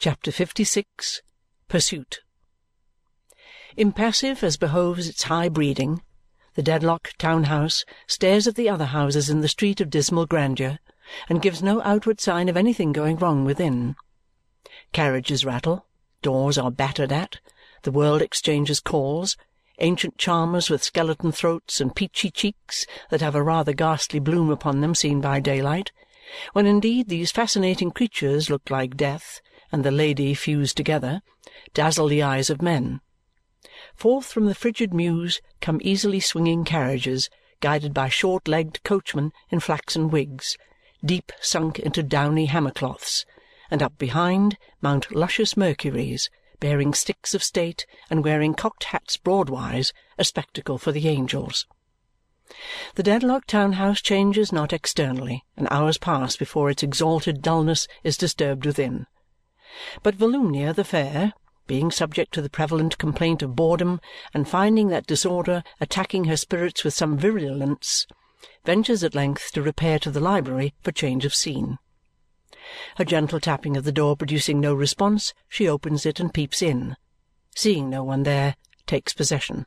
CHAPTER 0.00 0.32
56 0.32 1.20
Pursuit 1.68 2.20
Impassive 3.76 4.42
as 4.42 4.56
behoves 4.56 5.06
its 5.10 5.24
high 5.24 5.50
breeding, 5.50 6.00
the 6.54 6.62
Dedlock 6.62 7.12
town 7.18 7.44
house 7.44 7.84
stares 8.06 8.46
at 8.46 8.54
the 8.54 8.66
other 8.66 8.86
houses 8.86 9.28
in 9.28 9.42
the 9.42 9.46
street 9.48 9.78
of 9.78 9.90
dismal 9.90 10.24
grandeur 10.24 10.78
and 11.28 11.42
gives 11.42 11.62
no 11.62 11.82
outward 11.82 12.18
sign 12.18 12.48
of 12.48 12.56
anything 12.56 12.92
going 12.92 13.18
wrong 13.18 13.44
within. 13.44 13.94
Carriages 14.94 15.44
rattle, 15.44 15.84
doors 16.22 16.56
are 16.56 16.70
battered 16.70 17.12
at, 17.12 17.38
the 17.82 17.92
world 17.92 18.22
exchanges 18.22 18.80
calls, 18.80 19.36
ancient 19.80 20.16
charmers 20.16 20.70
with 20.70 20.82
skeleton 20.82 21.30
throats 21.30 21.78
and 21.78 21.94
peachy 21.94 22.30
cheeks 22.30 22.86
that 23.10 23.20
have 23.20 23.34
a 23.34 23.42
rather 23.42 23.74
ghastly 23.74 24.18
bloom 24.18 24.48
upon 24.48 24.80
them 24.80 24.94
seen 24.94 25.20
by 25.20 25.40
daylight, 25.40 25.92
when 26.54 26.64
indeed 26.64 27.10
these 27.10 27.30
fascinating 27.30 27.90
creatures 27.90 28.48
look 28.48 28.70
like 28.70 28.96
death 28.96 29.42
and 29.72 29.84
the 29.84 29.90
lady 29.90 30.34
fused 30.34 30.76
together, 30.76 31.22
dazzle 31.74 32.08
the 32.08 32.22
eyes 32.22 32.50
of 32.50 32.62
men. 32.62 33.00
Forth 33.94 34.26
from 34.26 34.46
the 34.46 34.54
frigid 34.54 34.92
mews 34.92 35.40
come 35.60 35.80
easily 35.82 36.20
swinging 36.20 36.64
carriages, 36.64 37.28
guided 37.60 37.92
by 37.92 38.08
short-legged 38.08 38.82
coachmen 38.82 39.32
in 39.50 39.60
flaxen 39.60 40.08
wigs, 40.08 40.56
deep 41.04 41.32
sunk 41.40 41.78
into 41.78 42.02
downy 42.02 42.46
hammercloths, 42.46 43.24
and 43.70 43.82
up 43.82 43.96
behind 43.98 44.56
mount 44.80 45.14
luscious 45.14 45.56
Mercuries, 45.56 46.30
bearing 46.58 46.92
sticks 46.92 47.34
of 47.34 47.42
state 47.42 47.86
and 48.10 48.24
wearing 48.24 48.54
cocked 48.54 48.84
hats 48.84 49.16
broadwise, 49.16 49.92
a 50.18 50.24
spectacle 50.24 50.78
for 50.78 50.92
the 50.92 51.08
angels. 51.08 51.66
The 52.96 53.02
Dedlock 53.02 53.46
town 53.46 53.74
house 53.74 54.00
changes 54.00 54.52
not 54.52 54.72
externally, 54.72 55.44
and 55.56 55.68
hours 55.70 55.98
pass 55.98 56.36
before 56.36 56.68
its 56.68 56.82
exalted 56.82 57.42
dulness 57.42 57.86
is 58.02 58.16
disturbed 58.16 58.66
within. 58.66 59.06
But 60.02 60.16
Volumnia 60.16 60.74
the 60.74 60.84
fair, 60.84 61.32
being 61.66 61.90
subject 61.90 62.34
to 62.34 62.42
the 62.42 62.50
prevalent 62.50 62.98
complaint 62.98 63.42
of 63.42 63.54
boredom 63.54 64.00
and 64.34 64.48
finding 64.48 64.88
that 64.88 65.06
disorder 65.06 65.62
attacking 65.80 66.24
her 66.24 66.36
spirits 66.36 66.82
with 66.82 66.94
some 66.94 67.16
virulence, 67.16 68.06
ventures 68.64 69.04
at 69.04 69.14
length 69.14 69.52
to 69.52 69.62
repair 69.62 69.98
to 70.00 70.10
the 70.10 70.18
library 70.18 70.74
for 70.82 70.90
change 70.90 71.24
of 71.24 71.34
scene. 71.34 71.78
Her 72.96 73.04
gentle 73.04 73.38
tapping 73.38 73.76
at 73.76 73.84
the 73.84 73.92
door 73.92 74.16
producing 74.16 74.60
no 74.60 74.74
response, 74.74 75.32
she 75.48 75.68
opens 75.68 76.04
it 76.04 76.20
and 76.20 76.34
peeps 76.34 76.60
in. 76.60 76.96
Seeing 77.54 77.88
no 77.88 78.02
one 78.02 78.24
there, 78.24 78.56
takes 78.86 79.12
possession. 79.12 79.66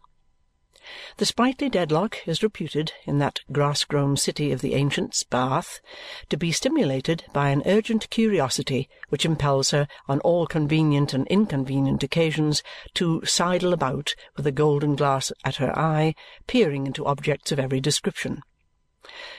The 1.16 1.26
sprightly 1.26 1.70
Dedlock 1.70 2.28
is 2.28 2.44
reputed, 2.44 2.92
in 3.06 3.18
that 3.20 3.40
grass-grown 3.52 4.18
city 4.18 4.52
of 4.52 4.60
the 4.60 4.74
ancients, 4.74 5.24
Bath, 5.24 5.80
to 6.28 6.36
be 6.36 6.52
stimulated 6.52 7.24
by 7.32 7.52
an 7.52 7.64
urgent 7.66 8.10
curiosity 8.10 8.90
which 9.08 9.24
impels 9.24 9.72
her, 9.72 9.88
on 10.10 10.20
all 10.20 10.46
convenient 10.46 11.14
and 11.14 11.26
inconvenient 11.28 12.04
occasions, 12.04 12.64
to 12.96 13.24
sidle 13.24 13.72
about 13.72 14.14
with 14.36 14.46
a 14.46 14.52
golden 14.52 14.98
glass 14.98 15.32
at 15.46 15.56
her 15.56 15.72
eye, 15.80 16.16
peering 16.48 16.86
into 16.86 17.06
objects 17.06 17.54
of 17.54 17.60
every 17.60 17.80
description. 17.80 18.42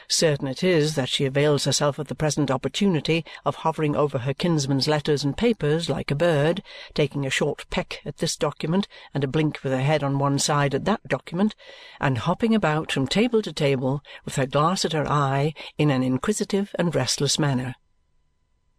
Certain 0.09 0.47
it 0.47 0.63
is 0.63 0.95
that 0.95 1.09
she 1.09 1.25
avails 1.25 1.65
herself 1.65 1.99
of 1.99 2.09
the 2.09 2.15
present 2.15 2.51
opportunity 2.51 3.25
of 3.45 3.57
hovering 3.57 3.97
over 3.97 4.19
her 4.19 4.35
kinsman's 4.35 4.87
letters 4.87 5.25
and 5.25 5.37
papers 5.37 5.89
like 5.89 6.11
a 6.11 6.15
bird, 6.15 6.63
taking 6.93 7.25
a 7.25 7.31
short 7.31 7.65
peck 7.71 8.03
at 8.05 8.19
this 8.19 8.37
document 8.37 8.87
and 9.15 9.25
a 9.25 9.29
blink 9.29 9.63
with 9.63 9.73
her 9.73 9.81
head 9.81 10.03
on 10.03 10.19
one 10.19 10.39
side 10.39 10.75
at 10.75 10.85
that 10.85 11.09
document, 11.09 11.55
and 11.99 12.19
hopping 12.19 12.55
about 12.55 12.93
from 12.93 13.07
table 13.07 13.41
to 13.41 13.53
table 13.53 14.03
with 14.27 14.37
her 14.37 14.47
glass 14.47 14.85
at 14.85 14.93
her 14.93 15.11
eye 15.11 15.55
in 15.79 15.91
an 15.91 16.03
inquisitive 16.03 16.75
and 16.79 16.95
restless 16.95 17.39
manner. 17.39 17.75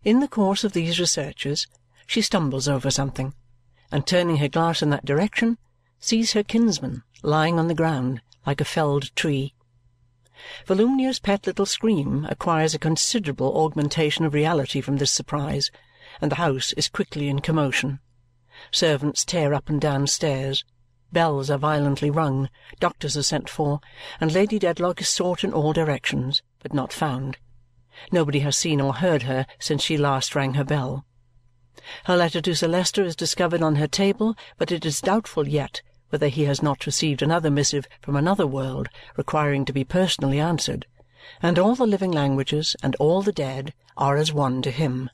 In 0.03 0.19
the 0.19 0.27
course 0.27 0.63
of 0.63 0.73
these 0.73 0.99
researches 0.99 1.65
she 2.05 2.21
stumbles 2.21 2.67
over 2.67 2.91
something, 2.91 3.33
and 3.91 4.05
turning 4.05 4.37
her 4.37 4.47
glass 4.47 4.83
in 4.83 4.91
that 4.91 5.05
direction, 5.05 5.57
sees 5.99 6.33
her 6.33 6.43
kinsman 6.43 7.01
lying 7.23 7.57
on 7.57 7.67
the 7.67 7.73
ground 7.73 8.21
like 8.45 8.61
a 8.61 8.65
felled 8.65 9.15
tree. 9.15 9.54
Volumnia's 10.65 11.19
pet 11.19 11.47
little 11.47 11.65
scream 11.65 12.25
acquires 12.29 12.73
a 12.73 12.79
considerable 12.79 13.57
augmentation 13.57 14.25
of 14.25 14.33
reality 14.33 14.81
from 14.81 14.97
this 14.97 15.11
surprise, 15.11 15.71
and 16.19 16.31
the 16.31 16.35
house 16.35 16.73
is 16.73 16.89
quickly 16.89 17.29
in 17.29 17.39
commotion. 17.39 17.99
Servants 18.71 19.23
tear 19.23 19.53
up 19.53 19.69
and 19.69 19.79
down 19.79 20.07
stairs, 20.07 20.65
bells 21.11 21.49
are 21.49 21.57
violently 21.57 22.09
rung, 22.09 22.49
doctors 22.79 23.15
are 23.15 23.23
sent 23.23 23.49
for, 23.49 23.79
and 24.19 24.33
Lady 24.33 24.59
Dedlock 24.59 24.99
is 24.99 25.07
sought 25.07 25.43
in 25.43 25.53
all 25.53 25.71
directions, 25.71 26.41
but 26.59 26.73
not 26.73 26.91
found. 26.91 27.37
Nobody 28.11 28.39
has 28.39 28.57
seen 28.57 28.81
or 28.81 28.95
heard 28.95 29.23
her 29.23 29.45
since 29.59 29.81
she 29.83 29.97
last 29.97 30.35
rang 30.35 30.55
her 30.55 30.65
bell. 30.65 31.05
Her 32.05 32.17
letter 32.17 32.41
to 32.41 32.55
Sir 32.55 32.67
Leicester 32.67 33.03
is 33.03 33.15
discovered 33.15 33.61
on 33.61 33.75
her 33.75 33.87
table, 33.87 34.35
but 34.57 34.71
it 34.71 34.85
is 34.85 34.99
doubtful 34.99 35.47
yet 35.47 35.81
whether 36.09 36.27
he 36.27 36.45
has 36.45 36.61
not 36.61 36.85
received 36.85 37.21
another 37.21 37.49
missive 37.49 37.87
from 38.01 38.15
another 38.15 38.45
world 38.45 38.89
requiring 39.17 39.65
to 39.65 39.73
be 39.73 39.83
personally 39.83 40.39
answered, 40.39 40.85
and 41.41 41.57
all 41.57 41.75
the 41.75 41.87
living 41.87 42.11
languages 42.11 42.75
and 42.83 42.95
all 42.95 43.21
the 43.21 43.31
dead 43.31 43.73
are 43.97 44.15
as 44.15 44.31
one 44.31 44.61
to 44.61 44.71
him. 44.71 45.09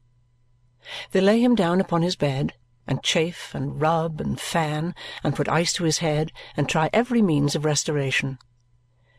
They 1.11 1.21
lay 1.21 1.41
him 1.41 1.55
down 1.55 1.79
upon 1.79 2.01
his 2.01 2.15
bed, 2.15 2.53
and 2.87 3.03
chafe, 3.03 3.53
and 3.53 3.79
rub, 3.79 4.19
and 4.19 4.39
fan, 4.39 4.95
and 5.23 5.35
put 5.35 5.47
ice 5.47 5.71
to 5.73 5.83
his 5.83 5.99
head, 5.99 6.31
and 6.57 6.67
try 6.67 6.89
every 6.91 7.21
means 7.21 7.55
of 7.55 7.63
restoration. 7.63 8.39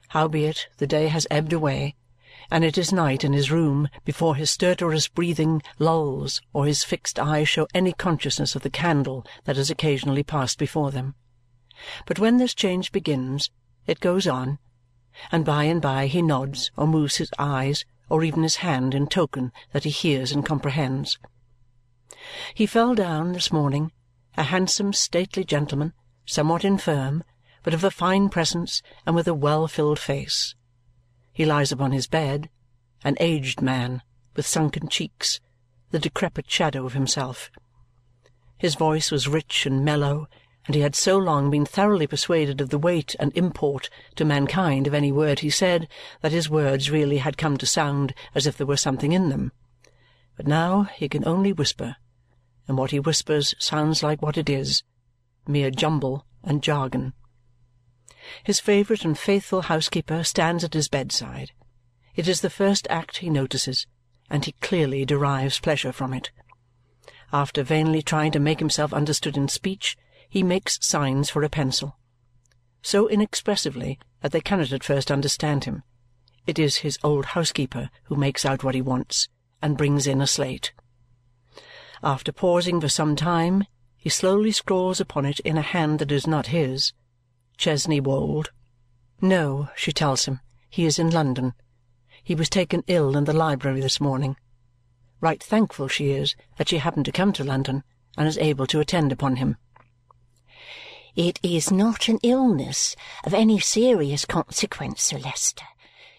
Howbeit 0.09 0.69
the 0.77 0.87
day 0.87 1.09
has 1.09 1.27
ebbed 1.31 1.53
away, 1.53 1.95
and 2.51 2.65
it 2.65 2.77
is 2.77 2.93
night 2.93 3.25
in 3.25 3.33
his 3.33 3.51
room 3.51 3.89
before 4.05 4.37
his 4.37 4.51
stertorous 4.51 5.09
breathing 5.09 5.63
lulls 5.79 6.43
or 6.53 6.67
his 6.67 6.85
fixed 6.85 7.19
eyes 7.19 7.49
show 7.49 7.67
any 7.73 7.93
consciousness 7.93 8.55
of 8.55 8.63
the 8.63 8.69
candle 8.69 9.25
that 9.45 9.57
has 9.57 9.71
occasionally 9.71 10.23
passed 10.23 10.59
before 10.59 10.91
them. 10.91 11.15
But 12.07 12.19
when 12.19 12.37
this 12.37 12.55
change 12.55 12.93
begins, 12.93 13.51
it 13.87 14.01
goes 14.01 14.27
on, 14.27 14.59
and 15.31 15.45
by 15.45 15.65
and 15.65 15.83
by 15.83 16.07
he 16.07 16.23
nods 16.23 16.71
or 16.77 16.87
moves 16.87 17.17
his 17.17 17.31
eyes 17.39 17.85
or 18.09 18.23
even 18.23 18.43
his 18.43 18.57
hand 18.57 18.95
in 18.95 19.07
token 19.07 19.53
that 19.73 19.85
he 19.85 19.91
hears 19.91 20.33
and 20.33 20.45
comprehends. 20.45 21.19
He 22.55 22.67
fell 22.67 22.95
down 22.95 23.33
this 23.33 23.53
morning, 23.53 23.91
a 24.37 24.45
handsome 24.45 24.93
stately 24.93 25.45
gentleman, 25.45 25.93
somewhat 26.25 26.65
infirm, 26.65 27.25
but 27.63 27.75
of 27.75 27.85
a 27.85 27.91
fine 27.91 28.29
presence 28.29 28.83
and 29.07 29.15
with 29.15 29.27
a 29.27 29.35
well-filled 29.35 29.99
face. 29.99 30.55
He 31.33 31.45
lies 31.45 31.73
upon 31.73 31.93
his 31.93 32.07
bed, 32.07 32.51
an 33.05 33.17
aged 33.19 33.61
man, 33.61 34.03
with 34.37 34.47
sunken 34.47 34.89
cheeks, 34.89 35.41
the 35.91 35.99
decrepit 35.99 36.51
shadow 36.51 36.87
of 36.87 36.93
himself. 36.93 37.51
His 38.57 38.75
voice 38.75 39.11
was 39.11 39.29
rich 39.29 39.67
and 39.67 39.85
mellow 39.85 40.29
and 40.67 40.75
he 40.75 40.81
had 40.81 40.95
so 40.95 41.19
long 41.19 41.51
been 41.51 41.67
thoroughly 41.67 42.07
persuaded 42.07 42.61
of 42.61 42.71
the 42.71 42.79
weight 42.79 43.17
and 43.19 43.37
import 43.37 43.91
to 44.15 44.25
mankind 44.25 44.87
of 44.87 44.95
any 44.95 45.11
word 45.11 45.41
he 45.41 45.51
said 45.51 45.89
that 46.21 46.33
his 46.33 46.49
words 46.49 46.91
really 46.91 47.19
had 47.19 47.37
come 47.37 47.57
to 47.57 47.67
sound 47.67 48.15
as 48.35 48.47
if 48.47 48.57
there 48.57 48.67
were 48.67 48.77
something 48.77 49.13
in 49.13 49.29
them. 49.29 49.51
But 50.37 50.47
now 50.47 50.85
he 50.85 51.09
can 51.09 51.27
only 51.27 51.53
whisper, 51.53 51.97
and 52.69 52.79
what 52.79 52.93
he 52.93 53.01
whispers 53.01 53.55
sounds 53.59 54.03
like 54.03 54.23
what 54.23 54.39
it 54.39 54.49
is 54.49 54.83
mere 55.47 55.71
jumble 55.71 56.25
and 56.45 56.63
jargon. 56.63 57.13
His 58.45 58.61
favourite 58.61 59.05
and 59.05 59.19
faithful 59.19 59.63
housekeeper 59.63 60.23
stands 60.23 60.63
at 60.63 60.75
his 60.75 60.89
bedside. 60.89 61.51
It 62.15 62.29
is 62.29 62.41
the 62.41 62.51
first 62.51 62.87
act 62.89 63.19
he 63.19 63.31
notices, 63.31 63.87
and 64.31 64.45
he 64.45 64.53
clearly 64.61 65.05
derives 65.05 65.59
pleasure 65.59 65.93
from 65.93 66.15
it. 66.15 66.31
After 67.33 67.63
vainly 67.63 68.03
trying 68.03 68.31
to 68.33 68.39
make 68.39 68.61
himself 68.61 68.93
understood 68.93 69.37
in 69.37 69.49
speech, 69.49 69.97
he 70.33 70.43
makes 70.43 70.79
signs 70.81 71.29
for 71.29 71.43
a 71.43 71.51
pencil. 71.51 71.99
So 72.81 73.07
inexpressively 73.07 73.99
that 74.23 74.33
they 74.33 74.41
cannot 74.41 74.73
at 74.73 74.83
first 74.83 75.11
understand 75.11 75.65
him. 75.65 75.83
It 76.47 76.59
is 76.59 76.77
his 76.77 76.99
old 77.05 77.27
housekeeper 77.37 77.91
who 78.05 78.17
makes 78.17 78.47
out 78.47 78.65
what 78.65 78.75
he 78.75 78.81
wants 78.81 79.29
and 79.61 79.77
brings 79.77 80.07
in 80.07 80.23
a 80.23 80.27
slate. 80.27 80.73
After 82.03 82.33
pausing 82.33 82.81
for 82.81 82.89
some 82.89 83.15
time, 83.15 83.67
he 83.95 84.09
slowly 84.09 84.53
scrawls 84.53 85.03
upon 85.03 85.27
it 85.27 85.39
in 85.41 85.59
a 85.59 85.61
hand 85.61 85.99
that 85.99 86.11
is 86.11 86.27
not 86.27 86.47
his, 86.47 86.95
Chesney 87.59 88.01
Wold. 88.01 88.53
No, 89.21 89.69
she 89.77 89.93
tells 89.93 90.25
him, 90.25 90.41
he 90.71 90.87
is 90.87 90.99
in 90.99 91.11
London. 91.11 91.53
He 92.25 92.35
was 92.35 92.49
taken 92.49 92.85
ill 92.87 93.19
in 93.19 93.25
the 93.25 93.35
library 93.35 93.83
this 93.83 94.01
morning. 94.01 94.37
Right 95.21 95.43
thankful 95.43 95.89
she 95.89 96.13
is 96.13 96.35
that 96.57 96.71
she 96.71 96.79
happened 96.79 97.05
to 97.05 97.13
come 97.13 97.35
to 97.35 97.45
London 97.45 97.85
and 98.17 98.27
is 98.27 98.39
able 98.39 98.67
to 98.69 98.81
attend 98.81 99.13
upon 99.13 99.37
him. 99.37 99.59
It 101.15 101.39
is 101.43 101.71
not 101.71 102.09
an 102.09 102.19
illness 102.23 102.97
of 103.25 103.35
any 103.35 103.59
serious 103.59 104.25
consequence, 104.25 105.03
Sir 105.03 105.19
Leicester. 105.19 105.67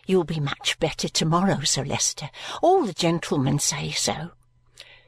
You 0.06 0.18
will 0.18 0.24
be 0.24 0.40
much 0.40 0.78
better 0.80 1.10
to-morrow, 1.10 1.62
Sir 1.62 1.84
Leicester. 1.84 2.30
All 2.62 2.86
the 2.86 2.94
gentlemen 2.94 3.58
say 3.58 3.90
so. 3.90 4.32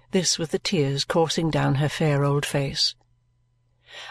This 0.09 0.39
with 0.39 0.51
the 0.51 0.59
tears 0.59 1.05
coursing 1.05 1.51
down 1.51 1.75
her 1.75 1.89
fair 1.89 2.23
old 2.23 2.45
face. 2.47 2.95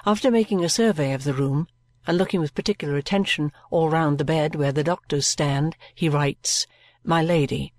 After 0.07 0.31
making 0.31 0.65
a 0.65 0.69
survey 0.69 1.13
of 1.13 1.25
the 1.25 1.35
room 1.35 1.67
and 2.07 2.19
looking 2.19 2.41
with 2.41 2.55
particular 2.55 2.97
attention 2.97 3.51
all 3.71 3.89
round 3.89 4.19
the 4.19 4.25
bed 4.25 4.55
where 4.55 4.73
the 4.73 4.85
doctors 4.85 5.27
stand, 5.27 5.77
he 5.93 6.09
writes, 6.09 6.69
My 7.03 7.21
Lady. 7.21 7.73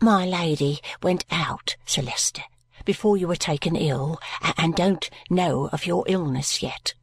My 0.00 0.24
Lady 0.24 0.80
went 1.02 1.26
out, 1.30 1.76
Sir 1.84 2.02
Leicester, 2.02 2.44
before 2.84 3.16
you 3.16 3.28
were 3.28 3.36
taken 3.36 3.76
ill 3.76 4.18
and 4.56 4.74
don't 4.74 5.10
know 5.30 5.68
of 5.72 5.86
your 5.86 6.04
illness 6.06 6.62
yet. 6.62 6.94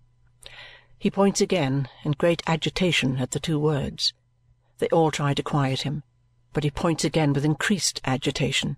He 0.97 1.09
points 1.09 1.41
again 1.41 1.89
in 2.03 2.11
great 2.11 2.43
agitation 2.45 3.17
at 3.17 3.31
the 3.31 3.39
two 3.39 3.59
words. 3.59 4.13
They 4.77 4.87
all 4.87 5.11
try 5.11 5.33
to 5.33 5.43
quiet 5.43 5.81
him, 5.81 6.03
but 6.53 6.63
he 6.63 6.71
points 6.71 7.03
again 7.03 7.33
with 7.33 7.45
increased 7.45 8.01
agitation. 8.05 8.77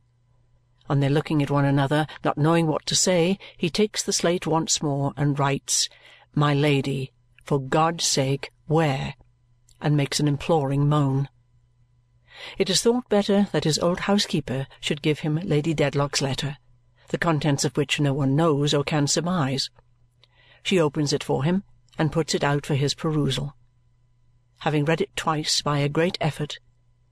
On 0.90 1.00
their 1.00 1.10
looking 1.10 1.42
at 1.42 1.52
one 1.52 1.66
another, 1.66 2.08
not 2.24 2.38
knowing 2.38 2.68
what 2.68 2.86
to 2.88 2.96
say, 2.96 3.40
he 3.58 3.70
takes 3.70 4.04
the 4.04 4.14
slate 4.14 4.46
once 4.46 4.82
more 4.82 5.14
and 5.16 5.40
writes, 5.40 5.90
My 6.36 6.54
Lady, 6.54 7.12
for 7.44 7.60
God's 7.60 8.06
sake, 8.06 8.52
where? 8.68 9.16
and 9.82 9.98
makes 9.98 10.20
an 10.22 10.28
imploring 10.30 10.88
moan. 10.88 11.28
It 12.58 12.70
is 12.70 12.82
thought 12.82 13.10
better 13.10 13.48
that 13.52 13.66
his 13.66 13.78
old 13.80 14.02
housekeeper 14.02 14.68
should 14.80 15.02
give 15.02 15.20
him 15.20 15.36
Lady 15.44 15.74
Dedlock's 15.74 16.22
letter, 16.22 16.58
the 17.14 17.18
contents 17.20 17.64
of 17.64 17.78
which 17.78 18.00
no 18.00 18.12
one 18.12 18.36
knows 18.36 18.74
or 18.74 18.84
can 18.84 19.06
surmise. 19.06 19.70
She 20.64 20.80
opens 20.80 21.14
it 21.14 21.24
for 21.24 21.44
him 21.44 21.64
and 21.96 22.12
puts 22.12 22.34
it 22.34 22.44
out 22.44 22.66
for 22.66 22.74
his 22.74 22.96
perusal. 22.96 23.56
Having 24.62 24.86
read 24.86 25.00
it 25.00 25.16
twice 25.16 25.62
by 25.62 25.78
a 25.78 25.88
great 25.88 26.18
effort, 26.20 26.58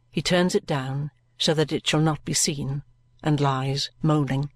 he 0.09 0.19
turns 0.19 0.56
it 0.56 0.65
down 0.65 1.12
so 1.38 1.53
that 1.53 1.71
it 1.71 1.86
shall 1.86 2.01
not 2.01 2.25
be 2.25 2.33
seen 2.33 2.81
and 3.21 3.39
lies 3.39 3.92
moaning. 4.01 4.50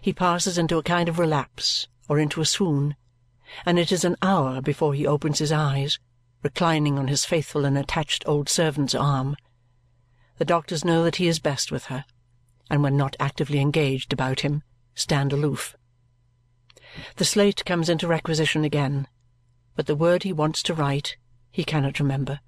He 0.00 0.12
passes 0.12 0.58
into 0.58 0.78
a 0.78 0.82
kind 0.84 1.08
of 1.08 1.18
relapse 1.18 1.88
or 2.08 2.20
into 2.20 2.40
a 2.40 2.46
swoon, 2.46 2.94
and 3.64 3.80
it 3.80 3.90
is 3.90 4.04
an 4.04 4.14
hour 4.22 4.60
before 4.60 4.94
he 4.94 5.08
opens 5.08 5.40
his 5.40 5.50
eyes, 5.50 5.98
reclining 6.44 7.00
on 7.00 7.08
his 7.08 7.24
faithful 7.24 7.64
and 7.64 7.76
attached 7.76 8.22
old 8.28 8.48
servant's 8.48 8.94
arm. 8.94 9.34
The 10.38 10.44
doctors 10.44 10.84
know 10.84 11.02
that 11.02 11.16
he 11.16 11.26
is 11.26 11.40
best 11.40 11.72
with 11.72 11.86
her, 11.86 12.04
and 12.70 12.82
when 12.82 12.96
not 12.96 13.16
actively 13.20 13.60
engaged 13.60 14.12
about 14.12 14.40
him, 14.40 14.62
stand 14.94 15.32
aloof. 15.32 15.76
The 17.16 17.24
slate 17.24 17.64
comes 17.64 17.88
into 17.88 18.06
requisition 18.06 18.64
again, 18.64 19.06
but 19.74 19.86
the 19.86 19.94
word 19.94 20.22
he 20.22 20.32
wants 20.32 20.62
to 20.64 20.74
write 20.74 21.16
he 21.50 21.64
cannot 21.64 22.00
remember. 22.00 22.40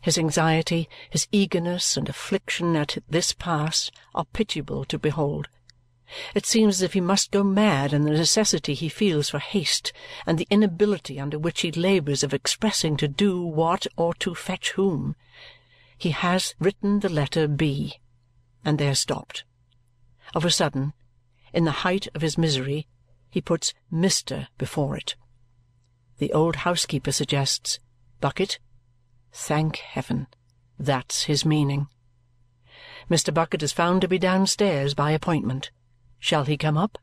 His 0.00 0.18
anxiety, 0.18 0.88
his 1.10 1.28
eagerness, 1.30 1.96
and 1.96 2.08
affliction 2.08 2.74
at 2.74 2.98
this 3.08 3.32
pass 3.32 3.90
are 4.14 4.24
pitiable 4.24 4.84
to 4.86 4.98
behold. 4.98 5.48
It 6.34 6.44
seems 6.44 6.76
as 6.76 6.82
if 6.82 6.92
he 6.92 7.00
must 7.00 7.30
go 7.30 7.42
mad 7.42 7.92
in 7.92 8.02
the 8.02 8.10
necessity 8.10 8.74
he 8.74 8.88
feels 8.88 9.30
for 9.30 9.38
haste 9.38 9.92
and 10.26 10.38
the 10.38 10.48
inability 10.50 11.20
under 11.20 11.38
which 11.38 11.60
he 11.60 11.70
labours 11.70 12.22
of 12.22 12.34
expressing 12.34 12.96
to 12.98 13.08
do 13.08 13.40
what 13.40 13.86
or 13.96 14.12
to 14.14 14.34
fetch 14.34 14.72
whom. 14.72 15.14
He 15.96 16.10
has 16.10 16.54
written 16.58 17.00
the 17.00 17.08
letter 17.08 17.46
B, 17.46 18.00
and 18.64 18.78
there 18.78 18.94
stopped. 18.94 19.44
Of 20.34 20.44
a 20.44 20.50
sudden, 20.50 20.92
in 21.52 21.64
the 21.64 21.82
height 21.82 22.08
of 22.14 22.22
his 22.22 22.38
misery, 22.38 22.86
he 23.30 23.40
puts 23.40 23.74
Mr. 23.92 24.48
before 24.58 24.96
it. 24.96 25.16
The 26.18 26.32
old 26.32 26.56
housekeeper 26.56 27.12
suggests, 27.12 27.78
Bucket? 28.20 28.58
Thank 29.32 29.76
heaven! 29.78 30.28
That's 30.78 31.24
his 31.24 31.44
meaning. 31.44 31.88
Mr. 33.10 33.32
Bucket 33.34 33.62
is 33.62 33.72
found 33.72 34.00
to 34.00 34.08
be 34.08 34.18
downstairs 34.18 34.94
by 34.94 35.10
appointment. 35.10 35.70
Shall 36.18 36.44
he 36.44 36.56
come 36.56 36.76
up? 36.76 36.98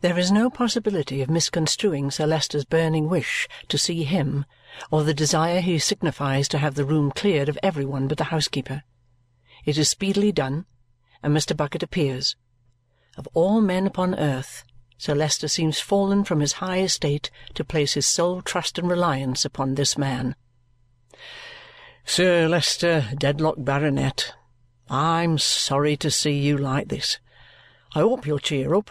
There 0.00 0.18
is 0.18 0.32
no 0.32 0.50
possibility 0.50 1.22
of 1.22 1.30
misconstruing 1.30 2.10
Sir 2.10 2.26
Leicester's 2.26 2.64
burning 2.64 3.08
wish 3.08 3.48
to 3.68 3.78
see 3.78 4.04
him 4.04 4.44
or 4.90 5.04
the 5.04 5.14
desire 5.14 5.60
he 5.60 5.78
signifies 5.78 6.48
to 6.48 6.58
have 6.58 6.74
the 6.74 6.84
room 6.84 7.10
cleared 7.10 7.48
of 7.48 7.58
every 7.62 7.84
one 7.84 8.08
but 8.08 8.18
the 8.18 8.24
housekeeper. 8.24 8.82
It 9.64 9.78
is 9.78 9.88
speedily 9.88 10.32
done, 10.32 10.66
and 11.22 11.36
Mr. 11.36 11.56
Bucket 11.56 11.82
appears. 11.82 12.36
Of 13.16 13.28
all 13.34 13.60
men 13.60 13.86
upon 13.86 14.14
earth, 14.14 14.64
Sir 14.98 15.14
Leicester 15.14 15.48
seems 15.48 15.80
fallen 15.80 16.24
from 16.24 16.40
his 16.40 16.54
high 16.54 16.80
estate 16.80 17.30
to 17.54 17.64
place 17.64 17.94
his 17.94 18.06
sole 18.06 18.42
trust 18.42 18.78
and 18.78 18.88
reliance 18.88 19.44
upon 19.44 19.74
this 19.74 19.98
man. 19.98 20.34
Sir 22.04 22.48
Leicester 22.48 23.08
Dedlock, 23.16 23.56
Baronet, 23.58 24.34
I'm 24.88 25.38
sorry 25.38 25.96
to 25.98 26.10
see 26.10 26.38
you 26.38 26.58
like 26.58 26.88
this. 26.88 27.18
I 27.94 28.00
hope 28.00 28.26
you'll 28.26 28.38
cheer 28.38 28.74
up. 28.74 28.90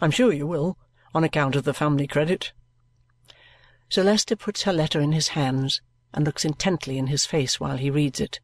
I'm 0.00 0.10
sure 0.10 0.32
you 0.32 0.46
will, 0.46 0.78
on 1.14 1.24
account 1.24 1.56
of 1.56 1.64
the 1.64 1.74
family 1.74 2.06
credit. 2.06 2.52
Sir 3.88 4.04
Leicester 4.04 4.36
puts 4.36 4.62
her 4.62 4.72
letter 4.72 5.00
in 5.00 5.12
his 5.12 5.28
hands 5.28 5.80
and 6.14 6.24
looks 6.24 6.44
intently 6.44 6.98
in 6.98 7.08
his 7.08 7.26
face 7.26 7.58
while 7.58 7.76
he 7.76 7.90
reads 7.90 8.20
it. 8.20 8.40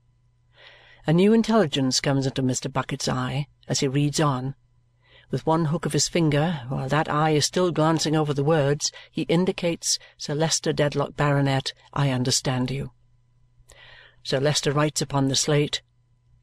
A 1.07 1.13
new 1.13 1.33
intelligence 1.33 2.01
comes 2.01 2.27
into 2.27 2.43
Mr. 2.43 2.73
Bucket's 2.73 3.09
eye 3.09 3.47
as 3.69 3.81
he 3.81 3.89
reads 3.89 4.21
on 4.21 4.55
with 5.35 5.47
one 5.47 5.65
hook 5.65 5.85
of 5.85 5.93
his 5.93 6.07
finger, 6.07 6.63
while 6.69 6.89
that 6.89 7.11
eye 7.11 7.31
is 7.31 7.45
still 7.45 7.73
glancing 7.73 8.15
over 8.15 8.33
the 8.33 8.45
words, 8.45 8.93
he 9.11 9.23
indicates, 9.23 9.99
Sir 10.17 10.33
Leicester 10.33 10.73
Dedlock, 10.73 11.17
Baronet, 11.17 11.73
I 11.93 12.11
understand 12.11 12.71
you. 12.71 12.93
Sir 14.23 14.39
Leicester 14.39 14.71
writes 14.71 15.03
upon 15.03 15.27
the 15.27 15.35
slate, 15.35 15.83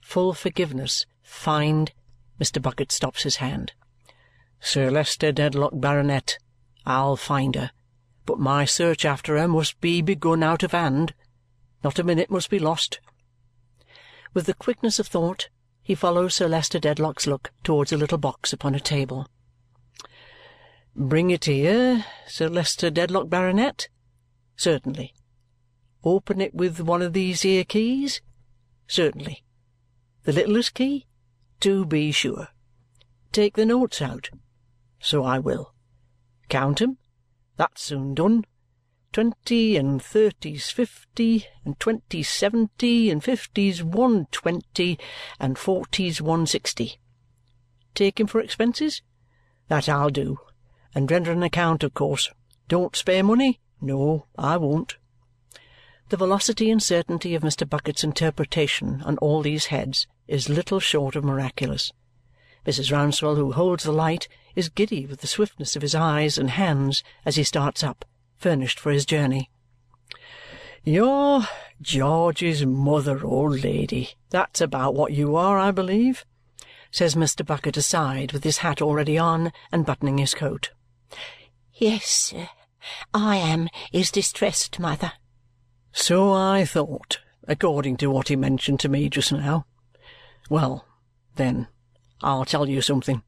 Full 0.02 0.34
forgiveness. 0.34 1.06
Find. 1.24 1.94
Mr. 2.38 2.62
Bucket 2.62 2.92
stops 2.92 3.24
his 3.24 3.38
hand. 3.38 3.72
Sir 4.60 4.92
Leicester 4.92 5.32
Dedlock, 5.32 5.80
Baronet, 5.80 6.38
I'll 6.86 7.16
find 7.16 7.56
her, 7.56 7.72
but 8.26 8.40
my 8.40 8.66
search 8.66 9.06
after 9.06 9.38
her 9.38 9.48
must 9.48 9.80
be 9.80 10.02
begun 10.02 10.44
out 10.44 10.64
of 10.64 10.74
hand. 10.74 11.14
Not 11.82 11.98
a 11.98 12.04
minute 12.04 12.30
must 12.30 12.50
be 12.50 12.60
lost. 12.60 13.00
With 14.34 14.46
the 14.46 14.54
quickness 14.54 14.98
of 14.98 15.08
thought, 15.08 15.50
he 15.82 15.96
follows 15.96 16.36
Sir 16.36 16.48
Leicester 16.48 16.80
Dedlock's 16.80 17.28
look 17.28 17.52
towards 17.64 17.92
a 17.92 17.98
little 17.98 18.18
box 18.18 18.54
upon 18.54 18.76
a 18.76 18.80
table. 18.80 19.28
Bring 20.96 21.32
it 21.32 21.46
here, 21.46 22.06
Sir 22.28 22.48
Leicester 22.48 22.90
Dedlock, 22.90 23.30
Baronet? 23.30 23.90
Certainly. 24.56 25.14
Open 26.04 26.40
it 26.40 26.54
with 26.54 26.80
one 26.80 27.02
of 27.02 27.14
these 27.14 27.42
here 27.42 27.64
keys? 27.64 28.22
Certainly. 28.88 29.44
The 30.24 30.34
littlest 30.34 30.74
key? 30.74 31.08
To 31.62 31.86
be 31.86 32.12
sure. 32.12 32.50
Take 33.32 33.56
the 33.56 33.66
notes 33.66 34.02
out? 34.02 34.30
So 35.00 35.24
I 35.24 35.40
will. 35.40 35.74
Count 36.50 36.82
'em? 36.82 36.98
That's 37.58 37.82
soon 37.82 38.14
done 38.14 38.46
twenty, 39.12 39.76
and 39.76 40.02
thirty's 40.02 40.70
fifty, 40.70 41.46
and 41.66 41.80
twenty's 41.80 42.30
seventy, 42.30 43.10
and 43.10 43.24
fifty's 43.24 43.84
one 43.84 44.26
twenty, 44.32 44.98
and 45.40 45.58
forty's 45.58 46.22
one 46.22 46.46
sixty. 46.46 47.00
Take 47.94 48.20
him 48.20 48.28
for 48.28 48.40
expenses? 48.40 49.02
That 49.68 49.90
I'll 49.90 50.10
do. 50.10 50.40
And 50.96 51.12
render 51.12 51.32
an 51.32 51.44
account, 51.44 51.84
of 51.84 51.94
course. 51.94 52.30
Don't 52.68 52.96
spare 52.96 53.24
money? 53.24 53.60
No, 53.82 54.28
I 54.38 54.56
won't. 54.58 54.98
The 56.10 56.18
velocity 56.18 56.72
and 56.72 56.82
certainty 56.82 57.36
of 57.36 57.44
Mr. 57.44 57.70
Bucket's 57.70 58.04
interpretation 58.04 59.02
on 59.04 59.18
all 59.18 59.42
these 59.42 59.68
heads 59.68 60.08
is 60.28 60.48
little 60.48 60.80
short 60.80 61.16
of 61.16 61.26
miraculous. 61.26 61.92
Mrs. 62.66 62.92
Rouncewell, 62.92 63.36
who 63.36 63.52
holds 63.52 63.84
the 63.84 63.92
light, 63.92 64.28
is 64.56 64.70
giddy 64.70 65.06
with 65.06 65.22
the 65.22 65.28
swiftness 65.28 65.76
of 65.76 65.82
his 65.82 65.96
eyes 65.96 66.38
and 66.38 66.52
hands 66.52 67.04
as 67.26 67.36
he 67.36 67.44
starts 67.44 67.84
up 67.84 68.06
furnished 68.42 68.80
for 68.80 68.92
his 68.92 69.06
journey. 69.06 69.52
You're 70.84 71.44
George's 71.80 72.66
mother, 72.66 73.24
old 73.24 73.64
lady. 73.64 74.12
That's 74.32 74.60
about 74.60 74.96
what 74.96 75.14
you 75.14 75.36
are, 75.36 75.60
I 75.60 75.70
believe, 75.70 76.26
says 76.90 77.14
Mr. 77.14 77.46
Bucket 77.46 77.78
aside, 77.78 78.32
with 78.32 78.44
his 78.44 78.60
hat 78.60 78.82
already 78.82 79.18
on 79.18 79.52
and 79.72 79.86
buttoning 79.86 80.18
his 80.18 80.34
coat. 80.34 80.72
Yes, 81.74 82.06
sir. 82.06 82.50
I 83.14 83.38
am 83.38 83.70
his 83.92 84.10
distressed 84.10 84.80
mother. 84.80 85.14
So 85.92 86.34
I 86.34 86.66
thought, 86.66 87.20
according 87.48 87.98
to 87.98 88.10
what 88.10 88.30
he 88.30 88.36
mentioned 88.36 88.80
to 88.80 88.90
me 88.90 89.08
just 89.08 89.32
now. 89.32 89.68
Well, 90.50 90.86
then, 91.36 91.68
I'll 92.24 92.46
tell 92.46 92.68
you 92.68 92.82
something. 92.82 93.22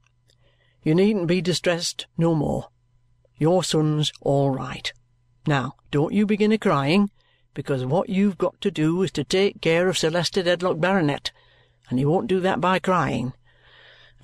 You 0.82 0.96
needn't 0.96 1.28
be 1.28 1.40
distressed 1.40 2.08
no 2.18 2.34
more. 2.34 2.70
Your 3.38 3.64
son's 3.64 4.12
all 4.22 4.50
right. 4.50 4.92
Now, 5.46 5.76
don't 5.92 6.14
you 6.14 6.26
begin 6.26 6.52
a 6.52 6.58
crying, 6.58 7.12
because 7.54 7.86
what 7.86 8.10
you've 8.10 8.38
got 8.38 8.60
to 8.62 8.72
do 8.72 9.04
is 9.04 9.12
to 9.12 9.24
take 9.24 9.62
care 9.62 9.90
of 9.90 9.98
Sir 9.98 10.10
Leicester 10.10 10.42
Dedlock, 10.42 10.80
Baronet, 10.80 11.32
and 11.90 12.00
you 12.00 12.10
won't 12.10 12.28
do 12.28 12.40
that 12.40 12.62
by 12.62 12.80
crying. 12.80 13.34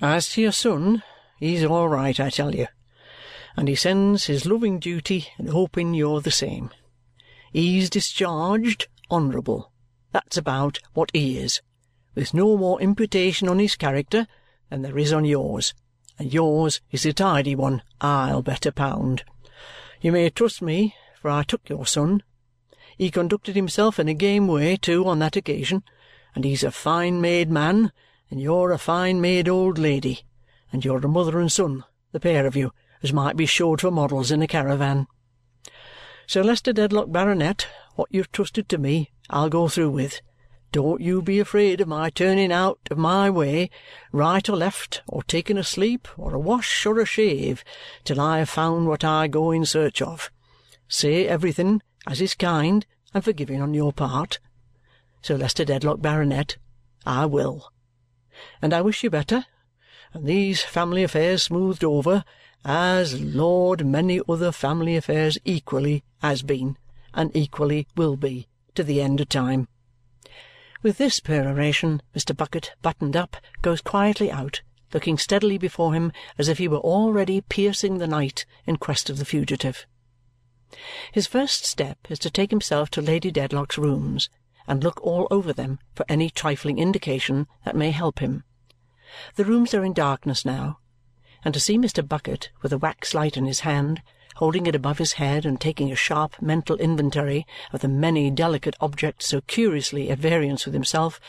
As 0.00 0.30
to 0.30 0.42
your 0.42 0.52
son, 0.52 1.02
he's 1.38 1.62
all 1.62 1.88
right, 1.88 2.18
I 2.18 2.30
tell 2.30 2.54
you, 2.54 2.68
and 3.54 3.68
he 3.68 3.74
sends 3.74 4.24
his 4.24 4.46
loving 4.46 4.78
duty 4.78 5.28
and 5.36 5.50
hoping 5.50 5.92
you're 5.92 6.22
the 6.22 6.30
same. 6.30 6.70
He's 7.52 7.90
discharged 7.90 8.88
honourable. 9.10 9.70
That's 10.12 10.38
about 10.38 10.78
what 10.94 11.10
he 11.12 11.36
is, 11.36 11.60
with 12.14 12.32
no 12.32 12.56
more 12.56 12.80
imputation 12.80 13.46
on 13.48 13.58
his 13.58 13.76
character 13.76 14.26
than 14.70 14.82
there 14.82 14.98
is 14.98 15.12
on 15.12 15.26
yours, 15.26 15.74
and 16.18 16.32
yours 16.32 16.80
is 16.90 17.04
a 17.04 17.12
tidy 17.12 17.54
one, 17.54 17.82
I'll 18.00 18.42
bet 18.42 18.64
a 18.64 18.72
pound. 18.72 19.24
You 20.00 20.12
may 20.12 20.30
trust 20.30 20.62
me 20.62 20.94
for 21.20 21.30
I 21.30 21.42
took 21.42 21.68
your 21.68 21.86
son. 21.86 22.22
He 22.96 23.10
conducted 23.10 23.56
himself 23.56 23.98
in 23.98 24.08
a 24.08 24.14
game 24.14 24.46
way, 24.46 24.76
too, 24.76 25.06
on 25.06 25.18
that 25.18 25.36
occasion, 25.36 25.82
and 26.34 26.44
he's 26.44 26.64
a 26.64 26.70
fine 26.70 27.20
made 27.20 27.50
man, 27.50 27.92
and 28.30 28.40
you're 28.40 28.72
a 28.72 28.78
fine 28.78 29.20
made 29.20 29.48
old 29.48 29.78
lady, 29.78 30.20
and 30.72 30.84
you're 30.84 31.04
a 31.04 31.08
mother 31.08 31.38
and 31.38 31.52
son, 31.52 31.84
the 32.12 32.20
pair 32.20 32.46
of 32.46 32.56
you, 32.56 32.72
as 33.02 33.12
might 33.12 33.36
be 33.36 33.46
showed 33.46 33.80
for 33.80 33.90
models 33.90 34.30
in 34.30 34.42
a 34.42 34.46
caravan. 34.46 35.06
Sir 36.26 36.42
Leicester 36.42 36.72
Dedlock, 36.72 37.10
Baronet, 37.10 37.66
what 37.96 38.08
you've 38.10 38.32
trusted 38.32 38.68
to 38.68 38.78
me, 38.78 39.10
I'll 39.28 39.48
go 39.48 39.68
through 39.68 39.90
with. 39.90 40.20
Don't 40.72 41.00
you 41.00 41.20
be 41.20 41.40
afraid 41.40 41.80
of 41.80 41.88
my 41.88 42.10
turning 42.10 42.52
out 42.52 42.78
of 42.90 42.98
my 42.98 43.28
way, 43.28 43.70
right 44.12 44.48
or 44.48 44.56
left, 44.56 45.02
or 45.08 45.24
taking 45.24 45.58
a 45.58 45.64
sleep, 45.64 46.06
or 46.16 46.32
a 46.32 46.38
wash, 46.38 46.86
or 46.86 47.00
a 47.00 47.04
shave, 47.04 47.64
till 48.04 48.20
I 48.20 48.38
have 48.38 48.48
found 48.48 48.86
what 48.86 49.02
I 49.02 49.26
go 49.26 49.50
in 49.50 49.64
search 49.66 50.00
of. 50.00 50.30
Say 50.92 51.28
everything 51.28 51.82
as 52.04 52.20
is 52.20 52.34
kind 52.34 52.84
and 53.14 53.22
forgiving 53.22 53.62
on 53.62 53.74
your 53.74 53.92
part. 53.92 54.40
Sir 55.22 55.36
Leicester 55.36 55.64
Dedlock, 55.64 56.02
Baronet, 56.02 56.56
I 57.06 57.26
will. 57.26 57.70
And 58.60 58.74
I 58.74 58.80
wish 58.80 59.04
you 59.04 59.08
better, 59.08 59.46
and 60.12 60.26
these 60.26 60.62
family 60.62 61.04
affairs 61.04 61.44
smoothed 61.44 61.84
over, 61.84 62.24
as, 62.64 63.20
Lord, 63.20 63.86
many 63.86 64.20
other 64.28 64.50
family 64.50 64.96
affairs 64.96 65.38
equally 65.44 66.02
has 66.22 66.42
been, 66.42 66.76
and 67.14 67.30
equally 67.36 67.86
will 67.96 68.16
be, 68.16 68.48
to 68.74 68.82
the 68.82 69.00
end 69.00 69.20
of 69.20 69.28
time. 69.28 69.68
With 70.82 70.98
this 70.98 71.20
peroration, 71.20 72.02
Mr. 72.16 72.36
Bucket, 72.36 72.72
buttoned 72.82 73.14
up, 73.14 73.36
goes 73.62 73.80
quietly 73.80 74.32
out, 74.32 74.62
looking 74.92 75.18
steadily 75.18 75.56
before 75.56 75.94
him 75.94 76.10
as 76.36 76.48
if 76.48 76.58
he 76.58 76.66
were 76.66 76.78
already 76.78 77.42
piercing 77.42 77.98
the 77.98 78.08
night 78.08 78.44
in 78.66 78.76
quest 78.76 79.08
of 79.08 79.18
the 79.18 79.24
fugitive. 79.24 79.86
His 81.12 81.26
first 81.26 81.64
step 81.64 81.98
is 82.08 82.18
to 82.20 82.30
take 82.30 82.50
himself 82.50 82.90
to 82.90 83.02
Lady 83.02 83.30
Dedlock's 83.30 83.78
rooms 83.78 84.28
and 84.68 84.84
look 84.84 85.00
all 85.02 85.26
over 85.30 85.52
them 85.52 85.78
for 85.94 86.06
any 86.08 86.30
trifling 86.30 86.78
indication 86.78 87.46
that 87.64 87.76
may 87.76 87.90
help 87.90 88.20
him. 88.20 88.44
The 89.34 89.44
rooms 89.44 89.74
are 89.74 89.84
in 89.84 89.92
darkness 89.92 90.44
now, 90.44 90.78
and 91.44 91.52
to 91.54 91.60
see 91.60 91.76
Mr. 91.76 92.06
Bucket 92.06 92.50
with 92.62 92.72
a 92.72 92.78
wax 92.78 93.14
light 93.14 93.36
in 93.36 93.46
his 93.46 93.60
hand 93.60 94.02
holding 94.36 94.66
it 94.66 94.74
above 94.74 94.96
his 94.96 95.14
head 95.14 95.44
and 95.44 95.60
taking 95.60 95.92
a 95.92 95.94
sharp 95.94 96.40
mental 96.40 96.76
inventory 96.76 97.46
of 97.74 97.80
the 97.80 97.88
many 97.88 98.30
delicate 98.30 98.74
objects 98.80 99.26
so 99.26 99.42
curiously 99.42 100.08
at 100.08 100.18
variance 100.18 100.64
with 100.64 100.72
himself 100.72 101.20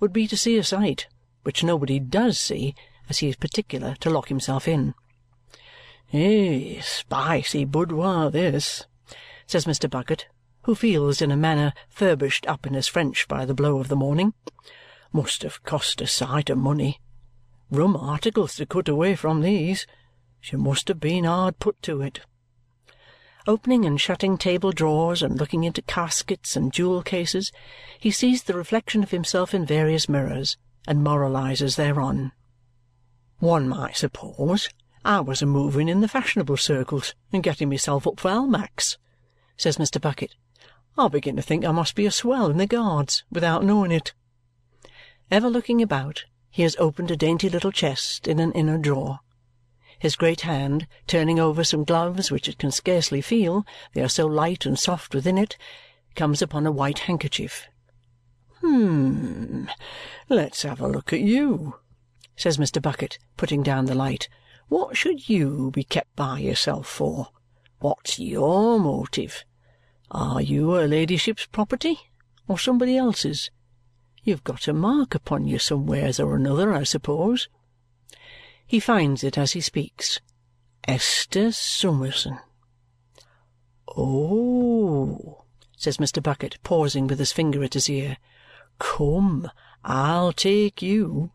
would 0.00 0.12
be 0.12 0.26
to 0.26 0.36
see 0.36 0.58
a 0.58 0.62
sight 0.62 1.06
which 1.44 1.64
nobody 1.64 1.98
does 1.98 2.38
see 2.38 2.74
as 3.08 3.18
he 3.18 3.28
is 3.28 3.36
particular 3.36 3.94
to 4.00 4.10
lock 4.10 4.28
himself 4.28 4.68
in. 4.68 4.94
"A 6.10 6.80
spicy 6.80 7.66
boudoir 7.66 8.30
this," 8.30 8.86
says 9.46 9.66
Mr. 9.66 9.90
Bucket, 9.90 10.26
who 10.62 10.74
feels 10.74 11.20
in 11.20 11.30
a 11.30 11.36
manner 11.36 11.74
furbished 11.90 12.46
up 12.46 12.66
in 12.66 12.72
his 12.72 12.88
French 12.88 13.28
by 13.28 13.44
the 13.44 13.52
blow 13.52 13.78
of 13.78 13.88
the 13.88 13.96
morning. 13.96 14.32
"Must 15.12 15.42
have 15.42 15.62
cost 15.64 16.00
a 16.00 16.06
sight 16.06 16.48
of 16.48 16.56
money. 16.56 16.98
Rum 17.70 17.94
articles 17.94 18.56
to 18.56 18.64
cut 18.64 18.88
away 18.88 19.16
from 19.16 19.42
these. 19.42 19.86
She 20.40 20.56
must 20.56 20.88
have 20.88 20.98
been 20.98 21.24
hard 21.24 21.58
put 21.58 21.82
to 21.82 22.00
it 22.00 22.20
opening 23.48 23.86
and 23.86 23.98
shutting 23.98 24.36
table 24.36 24.72
drawers 24.72 25.22
and 25.22 25.38
looking 25.38 25.64
into 25.64 25.80
caskets 25.80 26.54
and 26.54 26.70
jewel 26.70 27.02
cases, 27.02 27.50
he 27.98 28.10
sees 28.10 28.42
the 28.42 28.54
reflection 28.54 29.02
of 29.02 29.10
himself 29.10 29.54
in 29.54 29.64
various 29.64 30.06
mirrors 30.06 30.58
and 30.86 31.02
moralizes 31.02 31.76
thereon. 31.76 32.30
One 33.38 33.66
might 33.66 33.96
suppose 33.96 34.68
I 35.04 35.20
was 35.20 35.42
a 35.42 35.46
moving 35.46 35.88
in 35.88 36.00
the 36.00 36.08
fashionable 36.08 36.56
circles 36.56 37.14
and 37.32 37.42
getting 37.42 37.68
myself 37.68 38.06
up 38.06 38.20
for 38.20 38.30
Almack's, 38.30 38.98
says 39.56 39.76
Mr. 39.76 40.00
Bucket. 40.00 40.34
I 40.96 41.08
begin 41.08 41.36
to 41.36 41.42
think 41.42 41.64
I 41.64 41.72
must 41.72 41.94
be 41.94 42.06
a 42.06 42.10
swell 42.10 42.50
in 42.50 42.58
the 42.58 42.66
Guards 42.66 43.24
without 43.30 43.64
knowing 43.64 43.92
it. 43.92 44.12
Ever 45.30 45.48
looking 45.48 45.80
about, 45.82 46.24
he 46.50 46.62
has 46.62 46.76
opened 46.78 47.10
a 47.10 47.16
dainty 47.16 47.48
little 47.48 47.72
chest 47.72 48.26
in 48.26 48.40
an 48.40 48.52
inner 48.52 48.78
drawer 48.78 49.20
his 49.98 50.16
great 50.16 50.42
hand 50.42 50.86
turning 51.06 51.40
over 51.40 51.64
some 51.64 51.82
gloves 51.84 52.30
which 52.30 52.48
it 52.48 52.58
can 52.58 52.70
scarcely 52.70 53.20
feel, 53.20 53.66
they 53.94 54.02
are 54.02 54.08
so 54.08 54.26
light 54.26 54.64
and 54.64 54.78
soft 54.78 55.14
within 55.14 55.36
it, 55.36 55.56
comes 56.14 56.40
upon 56.40 56.66
a 56.66 56.72
white 56.72 57.00
handkerchief. 57.00 57.66
"Hum! 58.60 59.68
Let's 60.28 60.62
have 60.62 60.80
a 60.80 60.86
look 60.86 61.12
at 61.12 61.20
you," 61.20 61.80
says 62.36 62.58
Mr. 62.58 62.80
Bucket, 62.80 63.18
putting 63.36 63.64
down 63.64 63.86
the 63.86 63.94
light. 63.94 64.28
"What 64.68 64.96
should 64.96 65.28
you 65.28 65.70
be 65.70 65.84
kept 65.84 66.14
by 66.14 66.40
yourself 66.40 66.86
for? 66.86 67.28
What's 67.80 68.18
your 68.18 68.78
motive? 68.78 69.44
Are 70.10 70.42
you 70.42 70.70
her 70.70 70.86
ladyship's 70.86 71.46
property 71.46 71.98
or 72.46 72.58
somebody 72.58 72.96
else's? 72.96 73.50
You've 74.22 74.44
got 74.44 74.68
a 74.68 74.72
mark 74.72 75.14
upon 75.14 75.46
you 75.46 75.58
somewheres 75.58 76.20
or 76.20 76.36
another, 76.36 76.72
I 76.72 76.82
suppose. 76.82 77.48
He 78.66 78.78
finds 78.80 79.24
it 79.24 79.38
as 79.38 79.52
he 79.52 79.60
speaks. 79.62 80.20
Esther 80.86 81.50
Summerson. 81.52 82.38
"Oh!" 83.96 85.44
says 85.76 85.96
Mr. 85.96 86.22
Bucket, 86.22 86.58
pausing 86.62 87.06
with 87.06 87.18
his 87.18 87.32
finger 87.32 87.64
at 87.64 87.74
his 87.74 87.88
ear. 87.88 88.18
"Come, 88.78 89.50
I'll 89.82 90.32
take 90.32 90.82
you." 90.82 91.30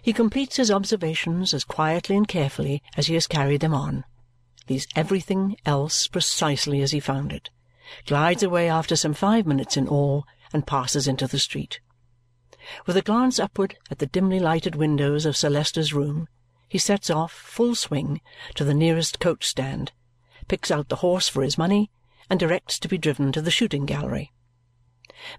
He 0.00 0.12
completes 0.12 0.56
his 0.56 0.70
observations 0.70 1.52
as 1.52 1.64
quietly 1.64 2.16
and 2.16 2.28
carefully 2.28 2.82
as 2.96 3.08
he 3.08 3.14
has 3.14 3.26
carried 3.26 3.60
them 3.60 3.74
on, 3.74 4.04
leaves 4.68 4.86
everything 4.94 5.56
else 5.66 6.06
precisely 6.06 6.82
as 6.82 6.92
he 6.92 7.00
found 7.00 7.32
it, 7.32 7.50
glides 8.06 8.44
away 8.44 8.68
after 8.68 8.94
some 8.94 9.12
five 9.12 9.44
minutes 9.44 9.76
in 9.76 9.88
all, 9.88 10.24
and 10.52 10.68
passes 10.68 11.08
into 11.08 11.26
the 11.26 11.40
street. 11.40 11.80
With 12.86 12.96
a 12.96 13.02
glance 13.02 13.40
upward 13.40 13.76
at 13.90 13.98
the 13.98 14.06
dimly 14.06 14.38
lighted 14.38 14.76
windows 14.76 15.26
of 15.26 15.36
Sir 15.36 15.50
Leicester's 15.50 15.92
room, 15.92 16.28
he 16.68 16.78
sets 16.78 17.10
off, 17.10 17.32
full 17.32 17.74
swing, 17.74 18.20
to 18.54 18.62
the 18.62 18.74
nearest 18.74 19.18
coach-stand, 19.18 19.90
picks 20.46 20.70
out 20.70 20.88
the 20.88 20.96
horse 20.96 21.28
for 21.28 21.42
his 21.42 21.58
money, 21.58 21.90
and 22.30 22.38
directs 22.38 22.78
to 22.78 22.88
be 22.88 22.98
driven 22.98 23.32
to 23.32 23.42
the 23.42 23.50
shooting 23.50 23.84
gallery. 23.84 24.32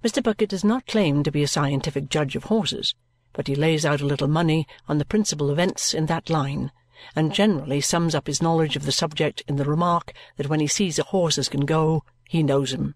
Mr. 0.04 0.22
Bucket 0.24 0.50
does 0.50 0.64
not 0.64 0.88
claim 0.88 1.24
to 1.24 1.32
be 1.32 1.44
a 1.44 1.48
scientific 1.48 2.10
judge 2.10 2.36
of 2.36 2.46
horses, 2.46 2.96
but 3.38 3.48
he 3.48 3.56
lays 3.56 3.86
out 3.86 4.02
a 4.02 4.06
little 4.06 4.28
money 4.28 4.68
on 4.90 4.98
the 4.98 5.06
principal 5.06 5.50
events 5.50 5.94
in 5.94 6.08
that 6.08 6.30
line 6.30 6.72
and 7.16 7.34
generally 7.34 7.80
sums 7.80 8.14
up 8.14 8.28
his 8.28 8.42
knowledge 8.42 8.76
of 8.76 8.84
the 8.84 8.92
subject 8.92 9.44
in 9.48 9.56
the 9.56 9.64
remark 9.64 10.12
that 10.36 10.50
when 10.50 10.60
he 10.60 10.68
sees 10.68 10.98
a 10.98 11.04
horse 11.04 11.38
as 11.38 11.48
can 11.48 11.66
go, 11.66 12.04
he 12.28 12.42
knows 12.42 12.74
him. 12.74 12.96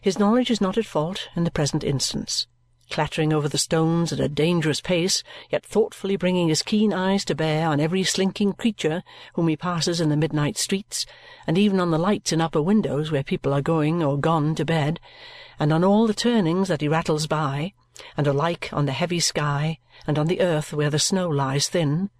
His 0.00 0.18
knowledge 0.18 0.50
is 0.50 0.60
not 0.60 0.78
at 0.78 0.86
fault 0.86 1.28
in 1.36 1.44
the 1.44 1.50
present 1.50 1.84
instance 1.84 2.46
clattering 2.92 3.32
over 3.32 3.48
the 3.48 3.56
stones 3.56 4.12
at 4.12 4.20
a 4.20 4.28
dangerous 4.28 4.82
pace, 4.82 5.22
yet 5.50 5.64
thoughtfully 5.64 6.14
bringing 6.14 6.48
his 6.48 6.60
keen 6.60 6.92
eyes 6.92 7.24
to 7.24 7.34
bear 7.34 7.66
on 7.66 7.80
every 7.80 8.02
slinking 8.02 8.52
creature 8.52 9.02
whom 9.32 9.48
he 9.48 9.56
passes 9.56 9.98
in 9.98 10.10
the 10.10 10.16
midnight 10.16 10.58
streets, 10.58 11.06
and 11.46 11.56
even 11.56 11.80
on 11.80 11.90
the 11.90 11.98
lights 11.98 12.32
in 12.32 12.40
upper 12.40 12.60
windows 12.60 13.10
where 13.10 13.22
people 13.22 13.54
are 13.54 13.62
going 13.62 14.02
or 14.02 14.18
gone 14.18 14.54
to 14.54 14.64
bed, 14.64 15.00
and 15.58 15.72
on 15.72 15.82
all 15.82 16.06
the 16.06 16.12
turnings 16.12 16.68
that 16.68 16.82
he 16.82 16.88
rattles 16.88 17.26
by, 17.26 17.72
and 18.16 18.26
alike 18.26 18.68
on 18.72 18.86
the 18.86 18.92
heavy 18.92 19.20
sky 19.20 19.78
and 20.06 20.18
on 20.18 20.26
the 20.26 20.40
earth 20.40 20.72
where 20.72 20.90
the 20.90 20.98
snow 20.98 21.28
lies 21.28 21.68
thin, 21.68 22.10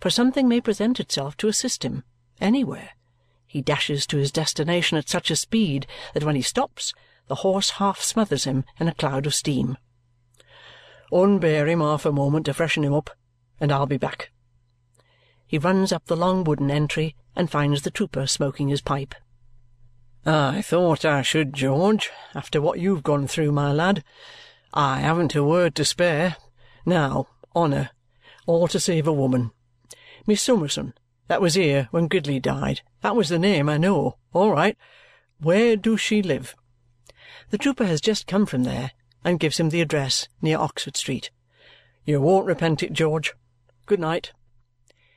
for 0.00 0.10
something 0.10 0.48
may 0.48 0.60
present 0.60 1.00
itself 1.00 1.36
to 1.36 1.48
assist 1.48 1.84
him, 1.84 2.04
anywhere. 2.40 2.90
He 3.46 3.62
dashes 3.62 4.06
to 4.08 4.16
his 4.16 4.32
destination 4.32 4.98
at 4.98 5.08
such 5.08 5.30
a 5.30 5.36
speed 5.36 5.86
that 6.14 6.24
when 6.24 6.36
he 6.36 6.42
stops, 6.42 6.92
the 7.28 7.36
horse 7.36 7.70
half 7.70 8.00
smothers 8.00 8.44
him 8.44 8.64
in 8.78 8.88
a 8.88 8.94
cloud 8.94 9.26
of 9.26 9.34
steam. 9.34 9.78
Unbear 11.12 11.68
him 11.68 11.80
half 11.80 12.04
a 12.04 12.12
moment 12.12 12.46
to 12.46 12.54
freshen 12.54 12.84
him 12.84 12.92
up, 12.92 13.10
and 13.60 13.70
I'll 13.70 13.86
be 13.86 13.96
back." 13.96 14.32
He 15.46 15.58
runs 15.58 15.92
up 15.92 16.06
the 16.06 16.16
long 16.16 16.42
wooden 16.44 16.70
entry 16.70 17.14
and 17.36 17.50
finds 17.50 17.82
the 17.82 17.90
trooper 17.90 18.26
smoking 18.26 18.68
his 18.68 18.80
pipe. 18.80 19.14
"I 20.24 20.60
thought 20.62 21.04
I 21.04 21.22
should, 21.22 21.54
George, 21.54 22.10
after 22.34 22.60
what 22.60 22.80
you've 22.80 23.04
gone 23.04 23.28
through, 23.28 23.52
my 23.52 23.72
lad. 23.72 24.02
I 24.78 25.00
haven't 25.00 25.34
a 25.34 25.42
word 25.42 25.74
to 25.76 25.86
spare. 25.86 26.36
Now, 26.84 27.28
honour. 27.54 27.88
All 28.44 28.68
to 28.68 28.78
save 28.78 29.06
a 29.06 29.12
woman. 29.12 29.52
Miss 30.26 30.42
Summerson, 30.42 30.92
that 31.28 31.40
was 31.40 31.54
here 31.54 31.88
when 31.92 32.08
Gridley 32.08 32.38
died. 32.40 32.82
That 33.00 33.16
was 33.16 33.30
the 33.30 33.38
name, 33.38 33.70
I 33.70 33.78
know. 33.78 34.18
All 34.34 34.52
right. 34.52 34.76
Where 35.40 35.76
does 35.76 36.02
she 36.02 36.20
live?" 36.20 36.54
The 37.48 37.56
trooper 37.56 37.86
has 37.86 38.02
just 38.02 38.26
come 38.26 38.44
from 38.44 38.64
there 38.64 38.90
and 39.24 39.40
gives 39.40 39.58
him 39.58 39.70
the 39.70 39.80
address 39.80 40.28
near 40.42 40.58
Oxford 40.58 40.98
Street. 40.98 41.30
"You 42.04 42.20
won't 42.20 42.44
repent 42.44 42.82
it, 42.82 42.92
George. 42.92 43.32
Good 43.86 43.98
night." 43.98 44.32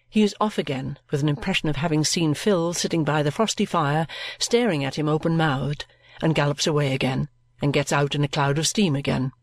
He 0.09 0.21
is 0.21 0.33
off 0.39 0.57
again 0.57 0.99
with 1.11 1.21
an 1.21 1.27
impression 1.27 1.67
of 1.67 1.75
having 1.75 2.05
seen 2.05 2.33
Phil 2.33 2.73
sitting 2.73 3.03
by 3.03 3.23
the 3.23 3.31
frosty 3.31 3.65
fire 3.65 4.07
staring 4.37 4.85
at 4.85 4.95
him 4.95 5.09
open-mouthed, 5.09 5.85
and 6.21 6.33
gallops 6.33 6.65
away 6.65 6.93
again, 6.93 7.27
and 7.61 7.73
gets 7.73 7.91
out 7.91 8.15
in 8.15 8.23
a 8.23 8.29
cloud 8.29 8.57
of 8.57 8.65
steam 8.65 8.95
again. 8.95 9.33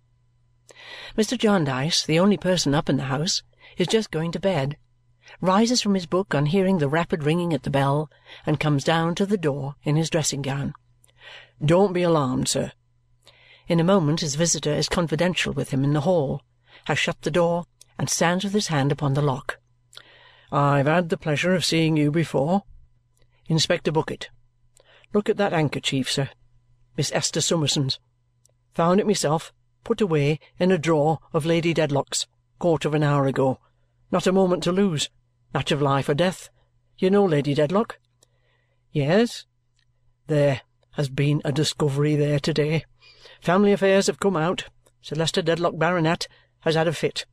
Mr. 1.16 1.37
Jarndyce, 1.38 2.05
the 2.05 2.19
only 2.19 2.37
person 2.37 2.75
up 2.75 2.88
in 2.88 2.97
the 2.97 3.05
house, 3.05 3.43
is 3.76 3.87
just 3.87 4.11
going 4.11 4.33
to 4.33 4.40
bed, 4.40 4.76
rises 5.40 5.83
from 5.83 5.95
his 5.95 6.07
book 6.07 6.35
on 6.35 6.47
hearing 6.47 6.78
the 6.78 6.88
rapid 6.88 7.25
ringing 7.25 7.52
at 7.52 7.64
the 7.64 7.71
bell, 7.71 8.11
and 8.45 8.61
comes 8.61 8.85
down 8.85 9.14
to 9.14 9.26
the 9.26 9.37
door 9.37 9.75
in 9.83 9.97
his 9.97 10.11
dressing-gown. 10.11 10.75
"Don't 11.64 11.93
be 11.93 12.02
alarmed, 12.02 12.49
sir. 12.49 12.73
In 13.66 13.81
a 13.81 13.85
moment 13.85 14.21
his 14.21 14.37
visitor 14.37 14.73
is 14.73 14.88
confidential 14.88 15.52
with 15.52 15.71
him 15.71 15.83
in 15.83 15.93
the 15.93 16.02
hall, 16.02 16.43
has 16.85 16.99
shut 16.99 17.21
the 17.23 17.31
door, 17.31 17.66
and 17.99 18.09
stands 18.09 18.45
with 18.45 18.52
his 18.52 18.69
hand 18.69 18.93
upon 18.93 19.14
the 19.14 19.23
lock. 19.23 19.59
I've 20.52 20.87
had 20.87 21.09
the 21.09 21.16
pleasure 21.16 21.55
of 21.55 21.64
seeing 21.64 21.97
you 21.97 22.12
before. 22.12 22.62
Inspector 23.47 23.90
Bucket. 23.90 24.31
Look 25.12 25.28
at 25.28 25.37
that 25.38 25.52
handkerchief, 25.52 26.09
sir. 26.11 26.31
Miss 26.97 27.11
Esther 27.12 27.40
Summerson's. 27.40 27.99
Found 28.75 29.00
it 29.00 29.07
myself, 29.07 29.52
put 29.87 30.00
away 30.00 30.40
in 30.59 30.73
a 30.73 30.78
drawer 30.78 31.21
of 31.33 31.47
Lady 31.47 31.73
Dedlock's, 31.73 32.26
quarter 32.59 32.88
of 32.88 32.95
an 32.95 33.05
hour 33.05 33.28
ago. 33.28 33.61
Not 34.11 34.26
a 34.26 34.33
moment 34.33 34.64
to 34.64 34.73
lose. 34.73 35.11
Match 35.55 35.71
of 35.71 35.81
life 35.81 36.09
or 36.09 36.14
death. 36.14 36.50
You 36.99 37.09
know 37.09 37.25
Lady 37.25 37.55
Dedlock? 37.55 38.00
Yes. 38.90 39.45
There 40.26 40.62
has 40.95 41.09
been 41.09 41.40
a 41.45 41.52
discovery 41.52 42.16
there 42.16 42.40
to-day. 42.40 42.85
Family 43.40 43.71
affairs 43.71 44.09
have 44.09 44.19
come 44.19 44.37
out. 44.37 44.64
Sir 45.02 45.14
Leicester 45.14 45.40
Dedlock, 45.40 45.78
Baronet, 45.78 46.26
has 46.62 46.75
had 46.75 46.88
a 46.88 46.93
fit, 46.93 47.25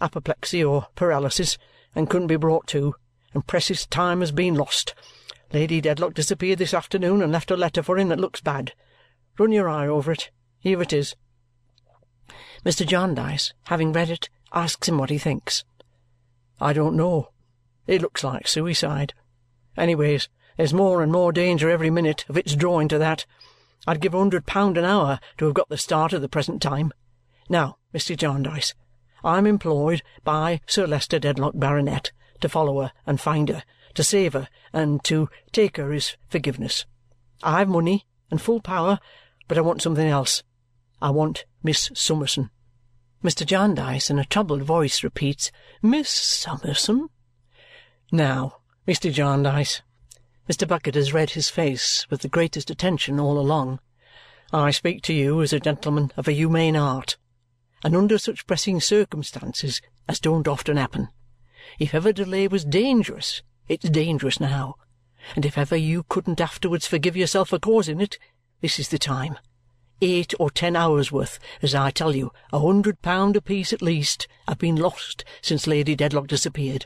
apoplexy 0.00 0.62
or 0.62 0.86
paralysis, 0.94 1.58
and 1.96 2.08
couldn't 2.08 2.28
be 2.28 2.36
brought 2.36 2.68
to, 2.68 2.94
and 3.34 3.48
precious 3.48 3.84
time 3.84 4.20
has 4.20 4.30
been 4.30 4.54
lost. 4.54 4.94
Lady 5.52 5.80
Dedlock 5.80 6.14
disappeared 6.14 6.60
this 6.60 6.72
afternoon 6.72 7.20
and 7.20 7.32
left 7.32 7.50
a 7.50 7.56
letter 7.56 7.82
for 7.82 7.98
him 7.98 8.10
that 8.10 8.20
looks 8.20 8.40
bad. 8.40 8.74
Run 9.40 9.50
your 9.50 9.68
eye 9.68 9.88
over 9.88 10.12
it. 10.12 10.30
Here 10.60 10.80
it 10.80 10.92
is. 10.92 11.16
Mr. 12.64 12.86
Jarndyce, 12.86 13.52
having 13.64 13.92
read 13.92 14.10
it, 14.10 14.28
asks 14.52 14.88
him 14.88 14.98
what 14.98 15.10
he 15.10 15.18
thinks. 15.18 15.64
I 16.60 16.72
don't 16.72 16.96
know. 16.96 17.30
It 17.86 18.02
looks 18.02 18.24
like 18.24 18.48
suicide. 18.48 19.14
Anyways, 19.76 20.28
there's 20.56 20.72
more 20.72 21.02
and 21.02 21.12
more 21.12 21.32
danger 21.32 21.68
every 21.68 21.90
minute 21.90 22.24
of 22.28 22.36
its 22.36 22.54
drawing 22.54 22.88
to 22.88 22.98
that. 22.98 23.26
I'd 23.86 24.00
give 24.00 24.14
a 24.14 24.18
hundred 24.18 24.46
pound 24.46 24.78
an 24.78 24.84
hour 24.84 25.20
to 25.38 25.44
have 25.44 25.54
got 25.54 25.68
the 25.68 25.76
start 25.76 26.12
of 26.12 26.22
the 26.22 26.28
present 26.28 26.62
time. 26.62 26.92
Now, 27.48 27.76
Mr. 27.94 28.16
Jarndyce, 28.16 28.74
I'm 29.22 29.46
employed 29.46 30.02
by 30.24 30.60
Sir 30.66 30.86
Leicester 30.86 31.18
Dedlock, 31.18 31.52
Baronet, 31.54 32.10
to 32.40 32.48
follow 32.48 32.80
her 32.80 32.92
and 33.06 33.20
find 33.20 33.48
her, 33.48 33.62
to 33.94 34.02
save 34.02 34.32
her, 34.32 34.48
and 34.72 35.04
to 35.04 35.28
take 35.52 35.76
her 35.76 35.92
his 35.92 36.16
forgiveness. 36.28 36.86
I've 37.42 37.68
money 37.68 38.06
and 38.30 38.40
full 38.40 38.60
power, 38.60 38.98
but 39.46 39.58
I 39.58 39.62
want 39.62 39.82
something 39.82 40.06
else. 40.06 40.42
I 41.06 41.10
want 41.10 41.44
Miss 41.62 41.92
Summerson. 41.94 42.50
Mr. 43.22 43.46
Jarndyce 43.46 44.10
in 44.10 44.18
a 44.18 44.24
troubled 44.24 44.62
voice 44.62 45.04
repeats, 45.04 45.52
Miss 45.80 46.10
Summerson? 46.10 47.10
Now, 48.10 48.56
Mr. 48.88 49.12
Jarndyce, 49.12 49.82
Mr. 50.50 50.66
Bucket 50.66 50.96
has 50.96 51.12
read 51.12 51.30
his 51.30 51.48
face 51.48 52.10
with 52.10 52.22
the 52.22 52.28
greatest 52.28 52.70
attention 52.70 53.20
all 53.20 53.38
along. 53.38 53.78
I 54.52 54.72
speak 54.72 55.00
to 55.02 55.14
you 55.14 55.40
as 55.42 55.52
a 55.52 55.60
gentleman 55.60 56.10
of 56.16 56.26
a 56.26 56.32
humane 56.32 56.74
heart, 56.74 57.16
and 57.84 57.94
under 57.94 58.18
such 58.18 58.48
pressing 58.48 58.80
circumstances 58.80 59.80
as 60.08 60.18
don't 60.18 60.48
often 60.48 60.76
happen. 60.76 61.10
If 61.78 61.94
ever 61.94 62.12
delay 62.12 62.48
was 62.48 62.64
dangerous, 62.64 63.42
it's 63.68 63.88
dangerous 63.88 64.40
now, 64.40 64.74
and 65.36 65.46
if 65.46 65.56
ever 65.56 65.76
you 65.76 66.02
couldn't 66.08 66.40
afterwards 66.40 66.88
forgive 66.88 67.16
yourself 67.16 67.50
for 67.50 67.60
causing 67.60 68.00
it, 68.00 68.18
this 68.60 68.80
is 68.80 68.88
the 68.88 68.98
time. 68.98 69.38
Eight 70.02 70.34
or 70.38 70.50
ten 70.50 70.76
hours' 70.76 71.10
worth, 71.10 71.38
as 71.62 71.74
I 71.74 71.90
tell 71.90 72.14
you, 72.14 72.30
a 72.52 72.60
hundred 72.60 73.00
pound 73.00 73.34
apiece 73.34 73.72
at 73.72 73.80
least, 73.80 74.28
have 74.46 74.58
been 74.58 74.76
lost 74.76 75.24
since 75.40 75.66
Lady 75.66 75.96
Dedlock 75.96 76.26
disappeared. 76.26 76.84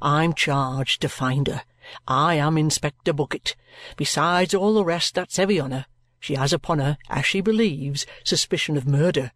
I'm 0.00 0.32
charged 0.32 1.02
to 1.02 1.08
find 1.08 1.48
her. 1.48 1.62
I 2.06 2.34
am 2.34 2.56
Inspector 2.56 3.12
Bucket. 3.12 3.56
Besides 3.96 4.54
all 4.54 4.74
the 4.74 4.84
rest 4.84 5.16
that's 5.16 5.38
heavy 5.38 5.58
on 5.58 5.72
her, 5.72 5.86
she 6.20 6.36
has 6.36 6.52
upon 6.52 6.78
her, 6.78 6.98
as 7.10 7.26
she 7.26 7.40
believes, 7.40 8.06
suspicion 8.22 8.76
of 8.76 8.86
murder. 8.86 9.32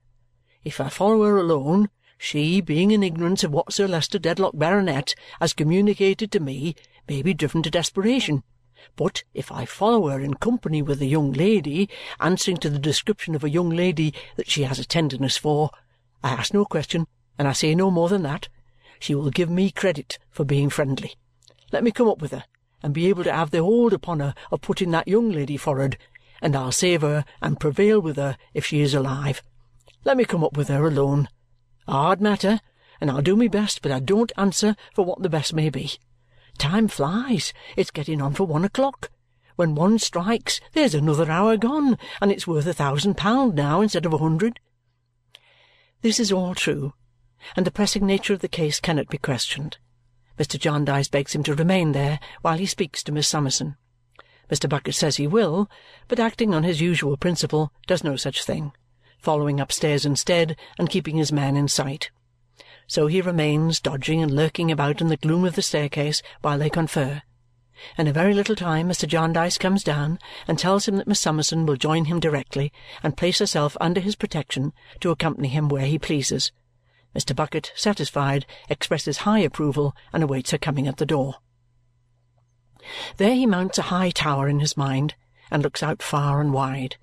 If 0.62 0.80
I 0.80 0.88
follow 0.88 1.24
her 1.24 1.36
alone, 1.36 1.88
she, 2.18 2.60
being 2.60 2.92
in 2.92 3.02
ignorance 3.02 3.42
of 3.42 3.50
what 3.50 3.72
Sir 3.72 3.88
Leicester 3.88 4.20
Dedlock, 4.20 4.56
Baronet, 4.56 5.16
has 5.40 5.52
communicated 5.52 6.30
to 6.30 6.40
me, 6.40 6.76
may 7.08 7.22
be 7.22 7.34
driven 7.34 7.62
to 7.64 7.70
desperation. 7.70 8.44
But 8.96 9.24
if 9.34 9.50
I 9.52 9.64
follow 9.64 10.08
her 10.08 10.20
in 10.20 10.34
company 10.34 10.82
with 10.82 11.00
a 11.00 11.06
young 11.06 11.32
lady, 11.32 11.88
answering 12.20 12.56
to 12.58 12.70
the 12.70 12.78
description 12.78 13.34
of 13.34 13.44
a 13.44 13.50
young 13.50 13.70
lady 13.70 14.14
that 14.36 14.50
she 14.50 14.62
has 14.62 14.78
a 14.78 14.84
tenderness 14.84 15.36
for, 15.36 15.70
I 16.22 16.30
ask 16.30 16.52
no 16.52 16.64
question, 16.64 17.06
and 17.38 17.46
I 17.46 17.52
say 17.52 17.74
no 17.74 17.90
more 17.90 18.08
than 18.08 18.22
that, 18.22 18.48
she 18.98 19.14
will 19.14 19.30
give 19.30 19.50
me 19.50 19.70
credit 19.70 20.18
for 20.30 20.44
being 20.44 20.70
friendly. 20.70 21.14
Let 21.72 21.84
me 21.84 21.90
come 21.90 22.08
up 22.08 22.22
with 22.22 22.32
her 22.32 22.44
and 22.82 22.94
be 22.94 23.08
able 23.08 23.24
to 23.24 23.32
have 23.32 23.50
the 23.50 23.62
hold 23.62 23.92
upon 23.92 24.20
her 24.20 24.34
of 24.50 24.60
putting 24.60 24.90
that 24.92 25.08
young 25.08 25.30
lady 25.30 25.56
for'ard, 25.56 25.98
and 26.40 26.54
I'll 26.54 26.72
save 26.72 27.02
her 27.02 27.24
and 27.40 27.60
prevail 27.60 28.00
with 28.00 28.16
her 28.16 28.36
if 28.54 28.64
she 28.64 28.80
is 28.80 28.94
alive. 28.94 29.42
Let 30.04 30.16
me 30.16 30.24
come 30.24 30.44
up 30.44 30.56
with 30.56 30.68
her 30.68 30.86
alone. 30.86 31.28
A 31.88 31.92
hard 31.92 32.20
matter, 32.20 32.60
and 33.00 33.10
I'll 33.10 33.22
do 33.22 33.36
my 33.36 33.48
best, 33.48 33.82
but 33.82 33.92
I 33.92 34.00
don't 34.00 34.32
answer 34.36 34.76
for 34.94 35.04
what 35.04 35.22
the 35.22 35.28
best 35.28 35.52
may 35.52 35.70
be. 35.70 35.92
Time 36.56 36.88
flies. 36.88 37.52
It's 37.76 37.90
getting 37.90 38.22
on 38.22 38.34
for 38.34 38.44
one 38.44 38.64
o'clock. 38.64 39.10
When 39.56 39.74
one 39.74 39.98
strikes, 39.98 40.60
there's 40.72 40.94
another 40.94 41.30
hour 41.30 41.56
gone, 41.56 41.98
and 42.20 42.30
it's 42.30 42.46
worth 42.46 42.66
a 42.66 42.72
thousand 42.72 43.16
pound 43.16 43.54
now 43.54 43.80
instead 43.80 44.06
of 44.06 44.12
a 44.12 44.18
hundred. 44.18 44.60
This 46.02 46.20
is 46.20 46.32
all 46.32 46.54
true, 46.54 46.92
and 47.56 47.66
the 47.66 47.70
pressing 47.70 48.06
nature 48.06 48.34
of 48.34 48.40
the 48.40 48.48
case 48.48 48.80
cannot 48.80 49.08
be 49.08 49.18
questioned. 49.18 49.78
Mr. 50.38 50.58
Jarndyce 50.58 51.08
begs 51.08 51.34
him 51.34 51.42
to 51.44 51.54
remain 51.54 51.92
there 51.92 52.20
while 52.42 52.58
he 52.58 52.66
speaks 52.66 53.02
to 53.02 53.12
Miss 53.12 53.28
Summerson. 53.28 53.76
Mr. 54.50 54.68
Bucket 54.68 54.94
says 54.94 55.16
he 55.16 55.26
will, 55.26 55.68
but 56.08 56.20
acting 56.20 56.54
on 56.54 56.62
his 56.62 56.80
usual 56.80 57.16
principle, 57.16 57.72
does 57.86 58.04
no 58.04 58.16
such 58.16 58.44
thing, 58.44 58.72
following 59.18 59.58
upstairs 59.58 60.04
instead 60.04 60.56
and 60.78 60.90
keeping 60.90 61.16
his 61.16 61.32
man 61.32 61.56
in 61.56 61.68
sight. 61.68 62.10
So 62.86 63.06
he 63.06 63.20
remains 63.20 63.80
dodging 63.80 64.22
and 64.22 64.34
lurking 64.34 64.70
about 64.70 65.00
in 65.00 65.08
the 65.08 65.16
gloom 65.16 65.44
of 65.44 65.54
the 65.54 65.62
staircase 65.62 66.22
while 66.42 66.58
they 66.58 66.70
confer. 66.70 67.22
In 67.98 68.06
a 68.06 68.12
very 68.12 68.32
little 68.32 68.56
time 68.56 68.88
Mr. 68.88 69.06
Jarndyce 69.06 69.58
comes 69.58 69.84
down 69.84 70.18
and 70.48 70.58
tells 70.58 70.88
him 70.88 70.96
that 70.96 71.06
Miss 71.06 71.20
Summerson 71.20 71.66
will 71.66 71.76
join 71.76 72.06
him 72.06 72.20
directly 72.20 72.72
and 73.02 73.16
place 73.16 73.38
herself 73.38 73.76
under 73.80 74.00
his 74.00 74.16
protection 74.16 74.72
to 75.00 75.10
accompany 75.10 75.48
him 75.48 75.68
where 75.68 75.86
he 75.86 75.98
pleases. 75.98 76.52
Mr. 77.14 77.34
Bucket, 77.34 77.72
satisfied, 77.74 78.46
expresses 78.68 79.18
high 79.18 79.40
approval 79.40 79.94
and 80.12 80.22
awaits 80.22 80.50
her 80.52 80.58
coming 80.58 80.86
at 80.86 80.98
the 80.98 81.06
door. 81.06 81.36
There 83.16 83.34
he 83.34 83.46
mounts 83.46 83.78
a 83.78 83.82
high 83.82 84.10
tower 84.10 84.48
in 84.48 84.60
his 84.60 84.76
mind 84.76 85.14
and 85.50 85.62
looks 85.62 85.82
out 85.82 86.02
far 86.02 86.40
and 86.40 86.52
wide. 86.52 86.96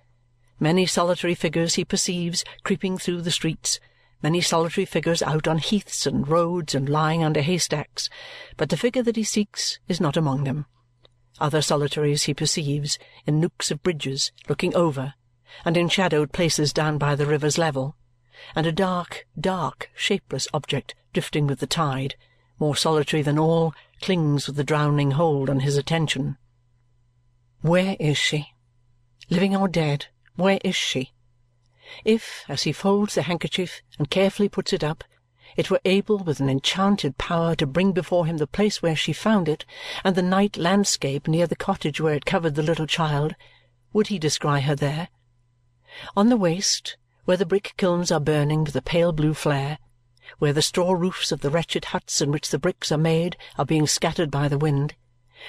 Many 0.60 0.86
solitary 0.86 1.36
figures 1.36 1.76
he 1.76 1.86
perceives 1.86 2.44
creeping 2.64 2.98
through 2.98 3.22
the 3.22 3.32
streets, 3.32 3.80
many 4.24 4.42
solitary 4.42 4.86
figures 4.86 5.22
out 5.22 5.48
on 5.48 5.58
heaths 5.60 6.08
and 6.08 6.28
roads 6.28 6.74
and 6.74 6.90
lying 6.90 7.24
under 7.24 7.42
haystacks, 7.42 8.10
but 8.58 8.70
the 8.70 8.78
figure 8.78 9.04
that 9.04 9.18
he 9.18 9.24
seeks 9.24 9.80
is 9.88 10.02
not 10.02 10.18
among 10.18 10.46
them. 10.46 10.66
Other 11.40 11.62
solitaries 11.62 12.24
he 12.24 12.34
perceives 12.34 12.98
in 13.26 13.40
nooks 13.40 13.70
of 13.70 13.84
bridges 13.84 14.32
looking 14.48 14.74
over, 14.76 15.14
and 15.66 15.76
in 15.76 15.90
shadowed 15.90 16.32
places 16.32 16.72
down 16.72 16.98
by 16.98 17.16
the 17.16 17.26
river's 17.26 17.58
level, 17.58 17.98
and 18.56 18.66
a 18.66 18.72
dark, 18.72 19.28
dark, 19.40 19.92
shapeless 19.94 20.48
object 20.54 20.96
drifting 21.12 21.46
with 21.46 21.60
the 21.60 21.68
tide, 21.68 22.16
more 22.60 22.76
solitary 22.76 23.22
than 23.22 23.38
all, 23.38 23.74
clings 24.02 24.48
with 24.48 24.58
a 24.60 24.64
drowning 24.64 25.12
hold 25.12 25.50
on 25.50 25.60
his 25.60 25.78
attention. 25.78 26.38
Where 27.62 27.96
is 28.00 28.18
she? 28.18 28.54
Living 29.30 29.56
or 29.56 29.68
dead, 29.68 30.08
where 30.36 30.60
is 30.64 30.76
she? 30.76 31.12
If, 32.04 32.44
as 32.48 32.64
he 32.64 32.72
folds 32.72 33.16
the 33.16 33.22
handkerchief 33.22 33.82
and 34.00 34.10
carefully 34.10 34.50
puts 34.50 34.74
it 34.74 34.84
up, 34.84 35.04
it 35.56 35.70
were 35.70 35.82
able 35.86 36.18
with 36.18 36.40
an 36.40 36.50
enchanted 36.50 37.18
power 37.18 37.56
to 37.56 37.68
bring 37.68 37.92
before 37.92 38.26
him 38.26 38.38
the 38.38 38.48
place 38.48 38.82
where 38.82 38.96
she 38.96 39.14
found 39.14 39.48
it 39.48 39.66
and 40.04 40.16
the 40.16 40.22
night 40.24 40.58
landscape 40.58 41.28
near 41.28 41.46
the 41.46 41.56
cottage 41.56 42.02
where 42.02 42.16
it 42.16 42.26
covered 42.26 42.56
the 42.56 42.64
little 42.64 42.88
child, 42.88 43.36
would 43.92 44.08
he 44.08 44.18
descry 44.18 44.62
her 44.62 44.76
there? 44.76 45.10
On 46.18 46.30
the 46.30 46.38
waste, 46.38 46.98
where 47.26 47.38
the 47.38 47.46
brick 47.46 47.76
kilns 47.78 48.12
are 48.12 48.20
burning 48.20 48.64
with 48.64 48.76
a 48.76 48.82
pale 48.82 49.12
blue 49.12 49.34
flare, 49.34 49.78
where 50.40 50.54
the 50.54 50.62
straw 50.62 50.94
roofs 50.94 51.32
of 51.32 51.42
the 51.42 51.50
wretched 51.52 51.86
huts 51.86 52.22
in 52.22 52.32
which 52.32 52.50
the 52.50 52.58
bricks 52.58 52.92
are 52.92 52.98
made 52.98 53.38
are 53.58 53.66
being 53.66 53.86
scattered 53.86 54.32
by 54.32 54.48
the 54.48 54.58
wind, 54.58 54.96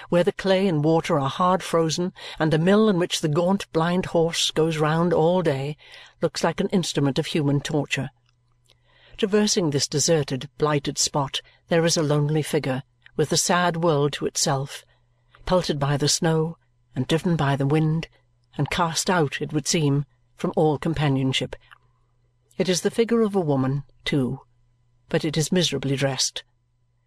where 0.09 0.25
the 0.25 0.33
clay 0.33 0.67
and 0.67 0.85
water 0.85 1.19
are 1.19 1.29
hard 1.29 1.63
frozen, 1.63 2.13
and 2.39 2.53
the 2.53 2.59
mill 2.59 2.89
in 2.89 2.99
which 2.99 3.21
the 3.21 3.29
gaunt 3.29 3.71
blind 3.73 4.07
horse 4.07 4.51
goes 4.51 4.79
round 4.79 5.13
all 5.13 5.43
day 5.43 5.77
looks 6.21 6.43
like 6.43 6.61
an 6.61 6.69
instrument 6.69 7.19
of 7.19 7.27
human 7.27 7.61
torture. 7.61 8.11
Traversing 9.17 9.71
this 9.71 9.87
deserted, 9.87 10.49
blighted 10.59 10.99
spot, 10.99 11.41
there 11.69 11.85
is 11.85 11.97
a 11.97 12.03
lonely 12.03 12.43
figure, 12.43 12.83
with 13.17 13.31
the 13.31 13.37
sad 13.37 13.77
world 13.77 14.13
to 14.13 14.27
itself, 14.27 14.85
pelted 15.47 15.79
by 15.79 15.97
the 15.97 16.09
snow, 16.09 16.57
and 16.97 17.07
driven 17.07 17.37
by 17.37 17.57
the 17.57 17.67
wind, 17.67 18.09
and 18.57 18.71
cast 18.71 19.09
out, 19.09 19.41
it 19.41 19.53
would 19.53 19.69
seem, 19.69 20.07
from 20.37 20.53
all 20.57 20.79
companionship. 20.79 21.55
It 22.59 22.69
is 22.69 22.81
the 22.81 22.91
figure 22.91 23.23
of 23.23 23.35
a 23.37 23.41
woman, 23.41 23.85
too, 24.05 24.41
but 25.09 25.25
it 25.25 25.37
is 25.37 25.53
miserably 25.53 25.97
dressed 25.97 26.43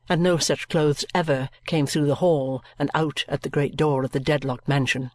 and 0.10 0.22
no 0.22 0.38
such 0.38 0.68
clothes 0.68 1.06
ever 1.14 1.50
came 1.66 1.86
through 1.86 2.08
the 2.08 2.16
hall 2.16 2.64
and 2.80 2.90
out 2.94 3.26
at 3.28 3.42
the 3.42 3.50
great 3.50 3.76
door 3.76 4.04
of 4.04 4.12
the 4.12 4.20
Dedlock 4.20 4.68
mansion. 4.68 5.12